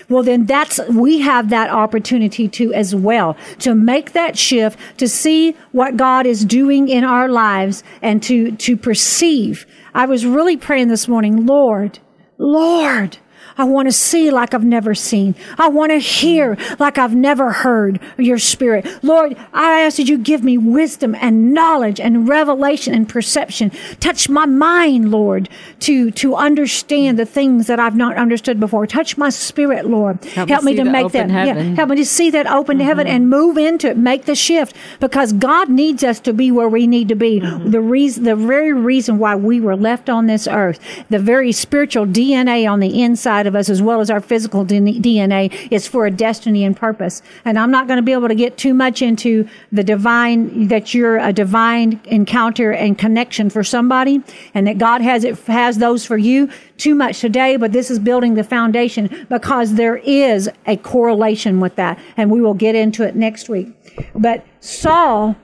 Well, 0.08 0.22
then 0.22 0.46
that's, 0.46 0.80
we 0.88 1.20
have 1.20 1.50
that 1.50 1.70
opportunity 1.70 2.48
to 2.48 2.74
as 2.74 2.94
well, 2.94 3.36
to 3.60 3.74
make 3.74 4.12
that 4.12 4.36
shift, 4.36 4.78
to 4.98 5.08
see 5.08 5.52
what 5.72 5.96
God 5.96 6.26
is 6.26 6.44
doing 6.44 6.88
in 6.88 7.04
our 7.04 7.28
lives 7.28 7.82
and 8.02 8.22
to, 8.24 8.52
to 8.52 8.76
perceive. 8.76 9.66
I 9.94 10.06
was 10.06 10.26
really 10.26 10.56
praying 10.56 10.88
this 10.88 11.08
morning, 11.08 11.46
Lord, 11.46 12.00
Lord, 12.36 13.18
I 13.56 13.64
want 13.64 13.88
to 13.88 13.92
see 13.92 14.30
like 14.30 14.54
I've 14.54 14.64
never 14.64 14.94
seen. 14.94 15.34
I 15.58 15.68
want 15.68 15.92
to 15.92 15.98
hear 15.98 16.56
like 16.78 16.98
I've 16.98 17.14
never 17.14 17.52
heard 17.52 18.00
your 18.18 18.38
spirit. 18.38 18.86
Lord, 19.02 19.36
I 19.52 19.82
ask 19.82 19.96
that 19.96 20.08
you 20.08 20.18
give 20.18 20.42
me 20.42 20.58
wisdom 20.58 21.14
and 21.14 21.54
knowledge 21.54 22.00
and 22.00 22.28
revelation 22.28 22.94
and 22.94 23.08
perception. 23.08 23.70
Touch 24.00 24.28
my 24.28 24.46
mind, 24.46 25.10
Lord, 25.10 25.48
to, 25.80 26.10
to 26.12 26.34
understand 26.34 27.18
the 27.18 27.26
things 27.26 27.66
that 27.68 27.78
I've 27.78 27.96
not 27.96 28.16
understood 28.16 28.58
before. 28.58 28.86
Touch 28.86 29.16
my 29.16 29.30
spirit, 29.30 29.86
Lord. 29.86 30.24
Help 30.24 30.64
me 30.64 30.72
see 30.72 30.76
to 30.76 30.84
make 30.84 31.12
that, 31.12 31.28
yeah, 31.30 31.54
help 31.54 31.90
me 31.90 31.96
to 31.96 32.04
see 32.04 32.30
that 32.30 32.46
open 32.46 32.78
mm-hmm. 32.78 32.86
heaven 32.86 33.06
and 33.06 33.30
move 33.30 33.56
into 33.56 33.88
it, 33.88 33.96
make 33.96 34.24
the 34.24 34.34
shift 34.34 34.74
because 35.00 35.32
God 35.32 35.68
needs 35.68 36.02
us 36.02 36.20
to 36.20 36.32
be 36.32 36.50
where 36.50 36.68
we 36.68 36.86
need 36.86 37.08
to 37.08 37.14
be. 37.14 37.40
Mm-hmm. 37.40 37.70
The 37.70 37.80
reason, 37.80 38.24
the 38.24 38.36
very 38.36 38.72
reason 38.72 39.18
why 39.18 39.36
we 39.36 39.60
were 39.60 39.76
left 39.76 40.08
on 40.08 40.26
this 40.26 40.48
earth, 40.48 40.80
the 41.10 41.18
very 41.18 41.52
spiritual 41.52 42.06
DNA 42.06 42.70
on 42.70 42.80
the 42.80 43.02
inside 43.02 43.43
of 43.46 43.54
us, 43.54 43.68
as 43.68 43.82
well 43.82 44.00
as 44.00 44.10
our 44.10 44.20
physical 44.20 44.64
DNA, 44.64 45.68
is 45.70 45.86
for 45.86 46.06
a 46.06 46.10
destiny 46.10 46.64
and 46.64 46.76
purpose. 46.76 47.22
And 47.44 47.58
I'm 47.58 47.70
not 47.70 47.86
going 47.86 47.98
to 47.98 48.02
be 48.02 48.12
able 48.12 48.28
to 48.28 48.34
get 48.34 48.56
too 48.56 48.74
much 48.74 49.02
into 49.02 49.48
the 49.72 49.84
divine, 49.84 50.68
that 50.68 50.94
you're 50.94 51.18
a 51.18 51.32
divine 51.32 52.00
encounter 52.06 52.72
and 52.72 52.98
connection 52.98 53.50
for 53.50 53.64
somebody, 53.64 54.22
and 54.54 54.66
that 54.66 54.78
God 54.78 55.00
has 55.00 55.24
it, 55.24 55.38
has 55.40 55.78
those 55.78 56.04
for 56.04 56.16
you 56.16 56.50
too 56.76 56.94
much 56.94 57.20
today, 57.20 57.56
but 57.56 57.72
this 57.72 57.90
is 57.90 57.98
building 57.98 58.34
the 58.34 58.44
foundation 58.44 59.26
because 59.28 59.74
there 59.74 59.96
is 59.98 60.50
a 60.66 60.76
correlation 60.78 61.60
with 61.60 61.76
that. 61.76 61.98
And 62.16 62.30
we 62.30 62.40
will 62.40 62.54
get 62.54 62.74
into 62.74 63.04
it 63.04 63.14
next 63.14 63.48
week. 63.48 63.68
But 64.14 64.44
Saul, 64.60 65.36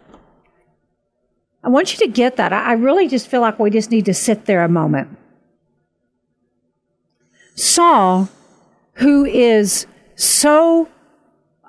I 1.63 1.69
want 1.69 1.93
you 1.93 2.07
to 2.07 2.13
get 2.13 2.37
that. 2.37 2.53
I 2.53 2.73
really 2.73 3.07
just 3.07 3.29
feel 3.29 3.43
like 3.43 3.59
we 3.59 3.71
just 3.71 3.91
need 3.91 4.07
to 4.07 4.15
sit 4.15 4.47
there 4.47 4.65
a 4.65 4.69
moment. 4.69 5.17
Saul, 7.61 8.29
who 8.95 9.25
is 9.25 9.87
so 10.15 10.89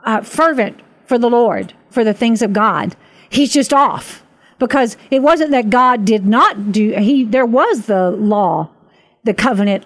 uh, 0.04 0.22
fervent 0.22 0.82
for 1.06 1.18
the 1.18 1.30
Lord, 1.30 1.74
for 1.90 2.04
the 2.04 2.14
things 2.14 2.42
of 2.42 2.54
God, 2.54 2.96
he's 3.30 3.52
just 3.52 3.74
off 3.74 4.24
because 4.58 4.96
it 5.10 5.22
wasn't 5.22 5.52
that 5.52 5.70
God 5.70 6.06
did 6.06 6.26
not 6.26 6.72
do. 6.72 6.92
He 6.94 7.24
there 7.24 7.46
was 7.46 7.88
the 7.88 8.12
law, 8.12 8.70
the 9.24 9.34
covenant 9.34 9.86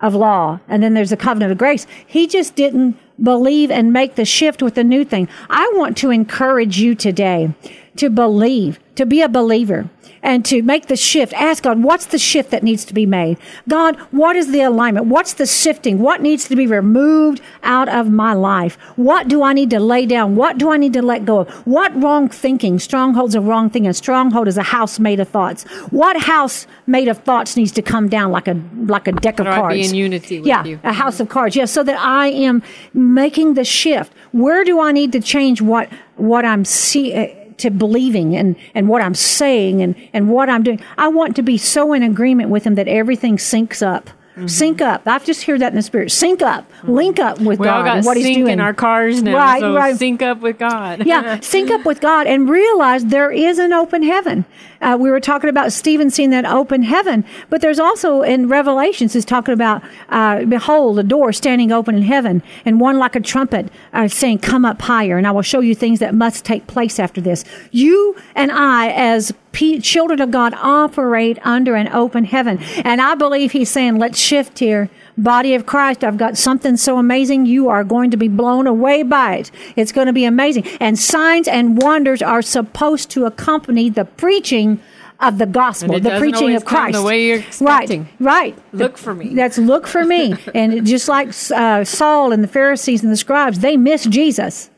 of 0.00 0.14
law, 0.14 0.60
and 0.66 0.82
then 0.82 0.94
there's 0.94 1.10
the 1.10 1.16
covenant 1.16 1.52
of 1.52 1.58
grace. 1.58 1.86
He 2.06 2.26
just 2.26 2.56
didn't 2.56 2.98
believe 3.22 3.70
and 3.70 3.92
make 3.92 4.16
the 4.16 4.24
shift 4.24 4.62
with 4.62 4.74
the 4.74 4.84
new 4.84 5.04
thing. 5.04 5.28
I 5.48 5.70
want 5.74 5.96
to 5.98 6.10
encourage 6.10 6.78
you 6.78 6.94
today 6.94 7.54
to 7.96 8.10
believe, 8.10 8.80
to 8.96 9.06
be 9.06 9.20
a 9.20 9.28
believer 9.28 9.88
and 10.24 10.44
to 10.46 10.62
make 10.62 10.86
the 10.86 10.96
shift. 10.96 11.34
Ask 11.34 11.62
God, 11.62 11.82
what's 11.82 12.06
the 12.06 12.18
shift 12.18 12.50
that 12.50 12.62
needs 12.62 12.84
to 12.86 12.94
be 12.94 13.04
made? 13.04 13.36
God, 13.68 13.96
what 14.10 14.36
is 14.36 14.50
the 14.50 14.62
alignment? 14.62 15.06
What's 15.06 15.34
the 15.34 15.46
sifting? 15.46 15.98
What 15.98 16.22
needs 16.22 16.48
to 16.48 16.56
be 16.56 16.66
removed 16.66 17.42
out 17.62 17.90
of 17.90 18.10
my 18.10 18.32
life? 18.32 18.76
What 18.96 19.28
do 19.28 19.42
I 19.42 19.52
need 19.52 19.70
to 19.70 19.80
lay 19.80 20.06
down? 20.06 20.34
What 20.34 20.56
do 20.56 20.70
I 20.70 20.78
need 20.78 20.94
to 20.94 21.02
let 21.02 21.26
go 21.26 21.40
of? 21.40 21.50
What 21.66 21.94
wrong 22.02 22.30
thinking? 22.30 22.78
Strongholds 22.78 23.34
of 23.34 23.46
wrong 23.46 23.68
thinking. 23.68 23.90
A 23.90 23.94
stronghold 23.94 24.48
is 24.48 24.56
a 24.56 24.62
house 24.62 24.98
made 24.98 25.20
of 25.20 25.28
thoughts. 25.28 25.64
What 25.90 26.16
house 26.16 26.66
made 26.86 27.08
of 27.08 27.18
thoughts 27.18 27.54
needs 27.56 27.72
to 27.72 27.82
come 27.82 28.08
down 28.08 28.32
like 28.32 28.48
a 28.48 28.60
like 28.86 29.06
a 29.06 29.12
deck 29.12 29.40
of 29.40 29.46
cards? 29.46 29.74
be 29.74 29.84
in 29.84 29.94
unity 29.94 30.38
with 30.40 30.48
yeah, 30.48 30.64
you? 30.64 30.80
a 30.84 30.92
house 30.92 31.20
of 31.20 31.28
cards. 31.28 31.54
Yes, 31.54 31.70
so 31.70 31.82
that 31.82 31.98
I 31.98 32.28
am 32.28 32.62
making 32.94 33.54
the 33.54 33.64
shift. 33.64 34.12
Where 34.32 34.64
do 34.64 34.80
I 34.80 34.92
need 34.92 35.12
to 35.12 35.20
change 35.20 35.60
what 35.60 35.90
what 36.16 36.46
I'm 36.46 36.64
see 36.64 37.12
to 37.58 37.70
believing 37.70 38.36
and 38.36 38.56
and 38.74 38.88
what 38.88 39.02
I'm 39.02 39.14
saying 39.14 39.82
and 39.82 39.94
and 40.12 40.28
what 40.30 40.48
I'm 40.48 40.62
doing? 40.62 40.80
I 40.98 41.08
want 41.08 41.36
to 41.36 41.42
be 41.42 41.58
so 41.58 41.92
in 41.92 42.02
agreement 42.02 42.50
with 42.50 42.64
him 42.64 42.74
that 42.74 42.88
everything 42.88 43.36
syncs 43.36 43.86
up. 43.86 44.10
Mm-hmm. 44.34 44.48
Sync 44.48 44.80
up. 44.80 45.02
I've 45.06 45.24
just 45.24 45.42
hear 45.42 45.56
that 45.58 45.68
in 45.72 45.76
the 45.76 45.82
spirit. 45.82 46.10
Sync 46.10 46.42
up. 46.42 46.68
Link 46.82 47.20
up 47.20 47.38
with 47.40 47.60
We 47.60 47.66
God 47.66 47.86
and 47.86 48.04
what 48.04 48.16
He's 48.16 48.36
doing. 48.36 48.48
in 48.54 48.60
our 48.60 48.74
cars 48.74 49.22
now, 49.22 49.36
Right, 49.36 49.60
so 49.60 49.74
right. 49.76 49.96
sync 49.96 50.22
up 50.22 50.40
with 50.40 50.58
God. 50.58 51.06
yeah, 51.06 51.38
sync 51.40 51.70
up 51.70 51.84
with 51.84 52.00
God 52.00 52.26
and 52.26 52.48
realize 52.50 53.04
there 53.06 53.30
is 53.30 53.60
an 53.60 53.72
open 53.72 54.02
heaven. 54.02 54.44
Uh, 54.80 54.96
we 55.00 55.08
were 55.08 55.20
talking 55.20 55.48
about 55.48 55.72
Stephen 55.72 56.10
seeing 56.10 56.30
that 56.30 56.44
open 56.44 56.82
heaven, 56.82 57.24
but 57.48 57.60
there's 57.60 57.78
also 57.78 58.22
in 58.22 58.48
Revelations 58.48 59.14
is 59.14 59.24
talking 59.24 59.54
about, 59.54 59.82
uh, 60.08 60.44
behold, 60.44 60.98
a 60.98 61.04
door 61.04 61.32
standing 61.32 61.70
open 61.70 61.94
in 61.94 62.02
heaven, 62.02 62.42
and 62.64 62.80
one 62.80 62.98
like 62.98 63.14
a 63.14 63.20
trumpet 63.20 63.68
uh, 63.92 64.08
saying, 64.08 64.38
"Come 64.40 64.64
up 64.64 64.82
higher, 64.82 65.16
and 65.16 65.26
I 65.28 65.30
will 65.30 65.42
show 65.42 65.60
you 65.60 65.76
things 65.76 66.00
that 66.00 66.12
must 66.12 66.44
take 66.44 66.66
place 66.66 66.98
after 66.98 67.20
this." 67.20 67.44
You 67.70 68.16
and 68.34 68.50
I, 68.50 68.90
as 68.90 69.32
pe- 69.54 69.80
children 69.80 70.20
of 70.20 70.30
God, 70.30 70.52
operate 70.60 71.38
under 71.46 71.74
an 71.74 71.88
open 71.88 72.24
heaven, 72.24 72.58
and 72.84 73.00
I 73.00 73.14
believe 73.14 73.52
He's 73.52 73.70
saying, 73.70 73.98
"Let's 73.98 74.18
shift 74.18 74.58
here." 74.58 74.90
Body 75.16 75.54
of 75.54 75.64
Christ, 75.64 76.02
I've 76.02 76.16
got 76.16 76.36
something 76.36 76.76
so 76.76 76.98
amazing. 76.98 77.46
You 77.46 77.68
are 77.68 77.84
going 77.84 78.10
to 78.10 78.16
be 78.16 78.26
blown 78.26 78.66
away 78.66 79.04
by 79.04 79.36
it. 79.36 79.50
It's 79.76 79.92
going 79.92 80.08
to 80.08 80.12
be 80.12 80.24
amazing. 80.24 80.66
And 80.80 80.98
signs 80.98 81.46
and 81.46 81.80
wonders 81.80 82.20
are 82.20 82.42
supposed 82.42 83.10
to 83.10 83.24
accompany 83.24 83.88
the 83.90 84.04
preaching 84.04 84.80
of 85.20 85.38
the 85.38 85.46
gospel, 85.46 86.00
the 86.00 86.18
preaching 86.18 86.54
of 86.56 86.64
Christ. 86.64 86.98
the 86.98 87.02
way 87.04 87.26
you're 87.26 87.38
expecting. 87.38 88.08
Right, 88.18 88.54
right. 88.54 88.58
Look 88.72 88.98
for 88.98 89.14
me. 89.14 89.34
That's 89.34 89.56
look 89.58 89.86
for 89.86 90.04
me. 90.04 90.34
and 90.54 90.84
just 90.86 91.08
like 91.08 91.28
uh, 91.54 91.84
Saul 91.84 92.32
and 92.32 92.42
the 92.42 92.48
Pharisees 92.48 93.02
and 93.02 93.12
the 93.12 93.16
scribes, 93.16 93.60
they 93.60 93.76
missed 93.76 94.10
Jesus. 94.10 94.70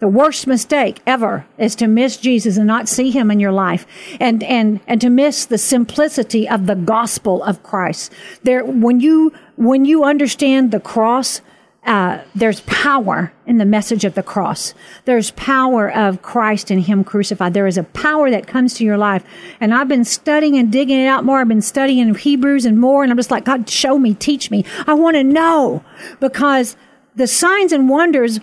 The 0.00 0.08
worst 0.08 0.46
mistake 0.46 1.00
ever 1.06 1.46
is 1.58 1.74
to 1.76 1.86
miss 1.86 2.16
Jesus 2.16 2.56
and 2.56 2.66
not 2.66 2.88
see 2.88 3.10
him 3.10 3.30
in 3.30 3.38
your 3.38 3.52
life 3.52 3.86
and, 4.18 4.42
and, 4.42 4.80
and 4.86 4.98
to 5.02 5.10
miss 5.10 5.44
the 5.44 5.58
simplicity 5.58 6.48
of 6.48 6.66
the 6.66 6.74
gospel 6.74 7.42
of 7.42 7.62
Christ. 7.62 8.10
There, 8.42 8.64
when 8.64 9.00
you, 9.00 9.32
when 9.56 9.84
you 9.84 10.04
understand 10.04 10.70
the 10.70 10.80
cross, 10.80 11.42
uh, 11.84 12.22
there's 12.34 12.60
power 12.62 13.32
in 13.46 13.58
the 13.58 13.66
message 13.66 14.06
of 14.06 14.14
the 14.14 14.22
cross. 14.22 14.74
There's 15.04 15.32
power 15.32 15.90
of 15.90 16.22
Christ 16.22 16.70
and 16.70 16.82
Him 16.82 17.04
crucified. 17.04 17.52
There 17.52 17.66
is 17.66 17.76
a 17.76 17.84
power 17.84 18.30
that 18.30 18.46
comes 18.46 18.72
to 18.74 18.84
your 18.84 18.98
life. 18.98 19.22
And 19.60 19.74
I've 19.74 19.88
been 19.88 20.04
studying 20.04 20.56
and 20.56 20.72
digging 20.72 20.98
it 20.98 21.06
out 21.06 21.24
more. 21.24 21.40
I've 21.40 21.48
been 21.48 21.60
studying 21.60 22.14
Hebrews 22.14 22.64
and 22.64 22.78
more. 22.78 23.02
And 23.02 23.10
I'm 23.10 23.18
just 23.18 23.30
like, 23.30 23.44
God, 23.44 23.68
show 23.68 23.98
me, 23.98 24.14
teach 24.14 24.50
me. 24.50 24.64
I 24.86 24.94
want 24.94 25.16
to 25.16 25.24
know 25.24 25.84
because 26.20 26.76
the 27.16 27.26
signs 27.26 27.72
and 27.72 27.88
wonders 27.88 28.40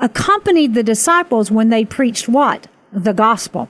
accompanied 0.00 0.74
the 0.74 0.82
disciples 0.82 1.50
when 1.50 1.70
they 1.70 1.84
preached 1.84 2.28
what? 2.28 2.68
The 2.92 3.12
gospel. 3.12 3.68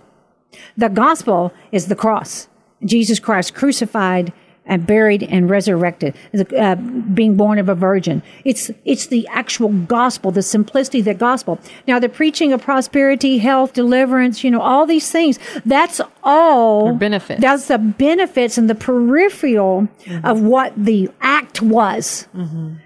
The 0.76 0.88
gospel 0.88 1.52
is 1.72 1.86
the 1.86 1.96
cross. 1.96 2.48
Jesus 2.84 3.18
Christ 3.18 3.54
crucified 3.54 4.32
and 4.68 4.86
buried 4.86 5.22
and 5.22 5.48
resurrected, 5.48 6.14
uh, 6.56 6.74
being 6.74 7.36
born 7.36 7.58
of 7.58 7.70
a 7.70 7.74
virgin. 7.74 8.22
It's, 8.44 8.70
it's 8.84 9.06
the 9.06 9.26
actual 9.28 9.70
gospel, 9.70 10.30
the 10.30 10.42
simplicity 10.42 10.98
of 10.98 11.06
the 11.06 11.14
gospel. 11.14 11.58
Now, 11.86 11.98
the 11.98 12.10
preaching 12.10 12.52
of 12.52 12.62
prosperity, 12.62 13.38
health, 13.38 13.72
deliverance, 13.72 14.44
you 14.44 14.50
know, 14.50 14.60
all 14.60 14.84
these 14.84 15.10
things, 15.10 15.38
that's 15.64 16.02
all. 16.22 16.94
Benefits. 16.94 17.40
That's 17.40 17.66
the 17.68 17.78
benefits 17.78 18.58
and 18.58 18.68
the 18.68 18.74
peripheral 18.74 19.88
of 20.22 20.42
what 20.42 20.74
the 20.76 21.10
act 21.22 21.62
was. 21.62 22.28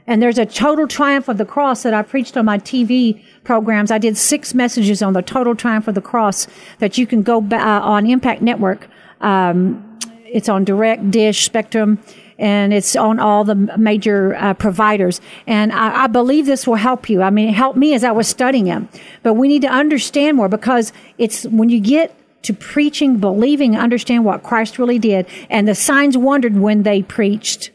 And 0.06 0.22
there's 0.22 0.38
a 0.38 0.46
total 0.46 0.86
triumph 0.86 1.28
of 1.28 1.36
the 1.36 1.44
cross 1.44 1.82
that 1.82 1.92
I 1.92 2.02
preached 2.02 2.36
on 2.36 2.44
my 2.44 2.58
TV 2.58 3.24
programs. 3.44 3.90
I 3.90 3.98
did 3.98 4.16
six 4.16 4.54
messages 4.54 5.02
on 5.02 5.12
the 5.12 5.22
total 5.22 5.54
triumph 5.54 5.88
of 5.88 5.94
the 5.94 6.00
cross 6.00 6.46
that 6.78 6.98
you 6.98 7.06
can 7.06 7.22
go 7.22 7.40
ba- 7.40 7.56
uh, 7.56 7.80
on 7.80 8.06
Impact 8.06 8.42
Network. 8.42 8.88
Um, 9.20 9.98
it's 10.26 10.48
on 10.48 10.64
Direct, 10.64 11.10
Dish, 11.10 11.44
Spectrum, 11.44 11.98
and 12.38 12.72
it's 12.72 12.96
on 12.96 13.20
all 13.20 13.44
the 13.44 13.54
major 13.54 14.34
uh, 14.36 14.54
providers. 14.54 15.20
And 15.46 15.72
I, 15.72 16.04
I 16.04 16.06
believe 16.06 16.46
this 16.46 16.66
will 16.66 16.76
help 16.76 17.08
you. 17.08 17.22
I 17.22 17.30
mean, 17.30 17.48
it 17.48 17.54
helped 17.54 17.78
me 17.78 17.94
as 17.94 18.02
I 18.02 18.12
was 18.12 18.28
studying 18.28 18.68
it. 18.68 18.82
But 19.22 19.34
we 19.34 19.48
need 19.48 19.62
to 19.62 19.68
understand 19.68 20.36
more 20.36 20.48
because 20.48 20.92
it's 21.18 21.44
when 21.44 21.68
you 21.68 21.80
get 21.80 22.14
to 22.42 22.52
preaching, 22.52 23.18
believing, 23.18 23.76
understand 23.76 24.24
what 24.24 24.42
Christ 24.42 24.78
really 24.78 24.98
did, 24.98 25.26
and 25.48 25.68
the 25.68 25.74
signs 25.74 26.18
wondered 26.18 26.56
when 26.56 26.82
they 26.82 27.02
preached 27.02 27.70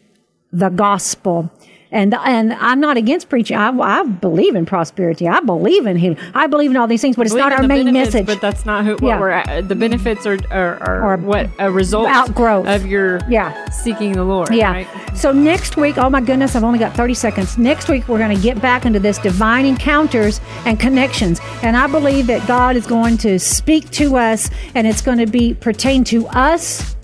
the 0.51 0.69
gospel. 0.69 1.51
And 1.91 2.13
and 2.13 2.54
I'm 2.54 2.80
not 2.80 2.97
against 2.97 3.30
preaching. 3.30 3.56
I, 3.58 3.69
I 3.69 4.04
believe 4.04 4.56
in 4.56 4.65
prosperity. 4.65 5.28
I 5.28 5.39
believe 5.39 5.86
in 5.86 5.95
healing. 5.97 6.17
I 6.34 6.47
believe 6.47 6.71
in 6.71 6.78
all 6.78 6.88
these 6.88 7.02
things, 7.02 7.15
but 7.15 7.26
it's 7.26 7.36
not 7.36 7.54
our 7.54 7.63
main 7.63 7.93
message. 7.93 8.26
But 8.26 8.41
that's 8.41 8.65
not 8.65 8.84
who, 8.84 8.91
what 8.93 9.04
Yeah. 9.04 9.19
we're 9.19 9.30
at. 9.30 9.67
The 9.69 9.76
benefits 9.76 10.26
are, 10.26 10.38
are, 10.52 10.76
are 10.84 11.13
Or 11.13 11.17
what 11.17 11.50
a 11.60 11.71
result 11.71 12.08
outgrowth. 12.10 12.67
of 12.67 12.86
your 12.86 13.19
Yeah. 13.30 13.69
seeking 13.69 14.12
the 14.13 14.23
Lord. 14.26 14.54
Yeah. 14.54 14.71
right? 14.71 14.88
So 15.15 15.32
next 15.32 15.78
week, 15.78 15.97
oh 15.97 16.10
my 16.10 16.19
goodness, 16.21 16.56
I've 16.56 16.63
only 16.65 16.80
got 16.80 16.93
30 16.95 17.13
seconds. 17.13 17.58
Next 17.58 17.88
week, 17.88 18.08
we're 18.10 18.17
going 18.19 18.36
to 18.36 18.41
get 18.41 18.62
back 18.62 18.86
into 18.86 19.00
this 19.00 19.17
divine 19.17 19.65
encounters 19.65 20.41
and 20.65 20.80
connections. 20.80 21.39
And 21.63 21.78
I 21.78 21.88
believe 21.88 22.28
that 22.28 22.45
God 22.47 22.76
is 22.76 22.86
going 22.86 23.17
to 23.19 23.39
speak 23.39 23.89
to 23.91 24.17
us 24.17 24.50
and 24.76 24.86
it's 24.86 25.02
going 25.02 25.19
to 25.19 25.26
be 25.28 25.54
pertain 25.54 26.04
to 26.06 26.28
us 26.28 26.96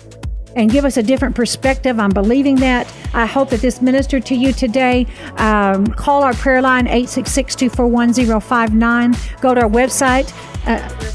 and 0.56 0.70
give 0.70 0.84
us 0.84 0.96
a 0.96 1.02
different 1.02 1.34
perspective. 1.34 1.98
I'm 1.98 2.10
believing 2.10 2.56
that. 2.56 2.92
I 3.12 3.26
hope 3.26 3.50
that 3.50 3.60
this 3.60 3.80
ministered 3.80 4.24
to 4.26 4.34
you 4.34 4.52
today. 4.52 5.06
Um, 5.36 5.86
call 5.86 6.22
our 6.22 6.34
prayer 6.34 6.62
line 6.62 6.86
866 6.86 7.54
241 7.54 8.40
059. 8.40 9.14
Go 9.40 9.54
to 9.54 9.62
our 9.62 9.68
website. 9.68 10.32
Uh, 10.66 11.14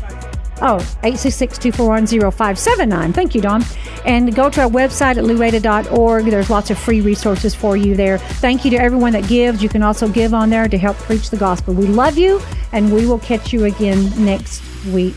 Oh, 0.61 0.79
866-241-0579. 1.03 3.13
Thank 3.13 3.33
you, 3.33 3.39
Don. 3.41 3.63
And 4.05 4.35
go 4.35 4.49
to 4.49 4.63
our 4.63 4.69
website 4.69 5.15
at 5.17 5.23
lueda.org. 5.23 6.25
There's 6.25 6.49
lots 6.49 6.69
of 6.69 6.77
free 6.77 6.99
resources 7.01 7.55
for 7.55 7.77
you 7.77 7.95
there. 7.95 8.17
Thank 8.17 8.65
you 8.65 8.71
to 8.71 8.77
everyone 8.77 9.13
that 9.13 9.25
gives. 9.27 9.63
You 9.63 9.69
can 9.69 9.83
also 9.83 10.09
give 10.09 10.33
on 10.33 10.49
there 10.49 10.67
to 10.67 10.77
help 10.77 10.97
preach 10.97 11.29
the 11.29 11.37
gospel. 11.37 11.73
We 11.73 11.87
love 11.87 12.17
you, 12.17 12.41
and 12.73 12.93
we 12.93 13.05
will 13.05 13.19
catch 13.19 13.53
you 13.53 13.63
again 13.65 14.11
next 14.23 14.61
week. 14.87 15.15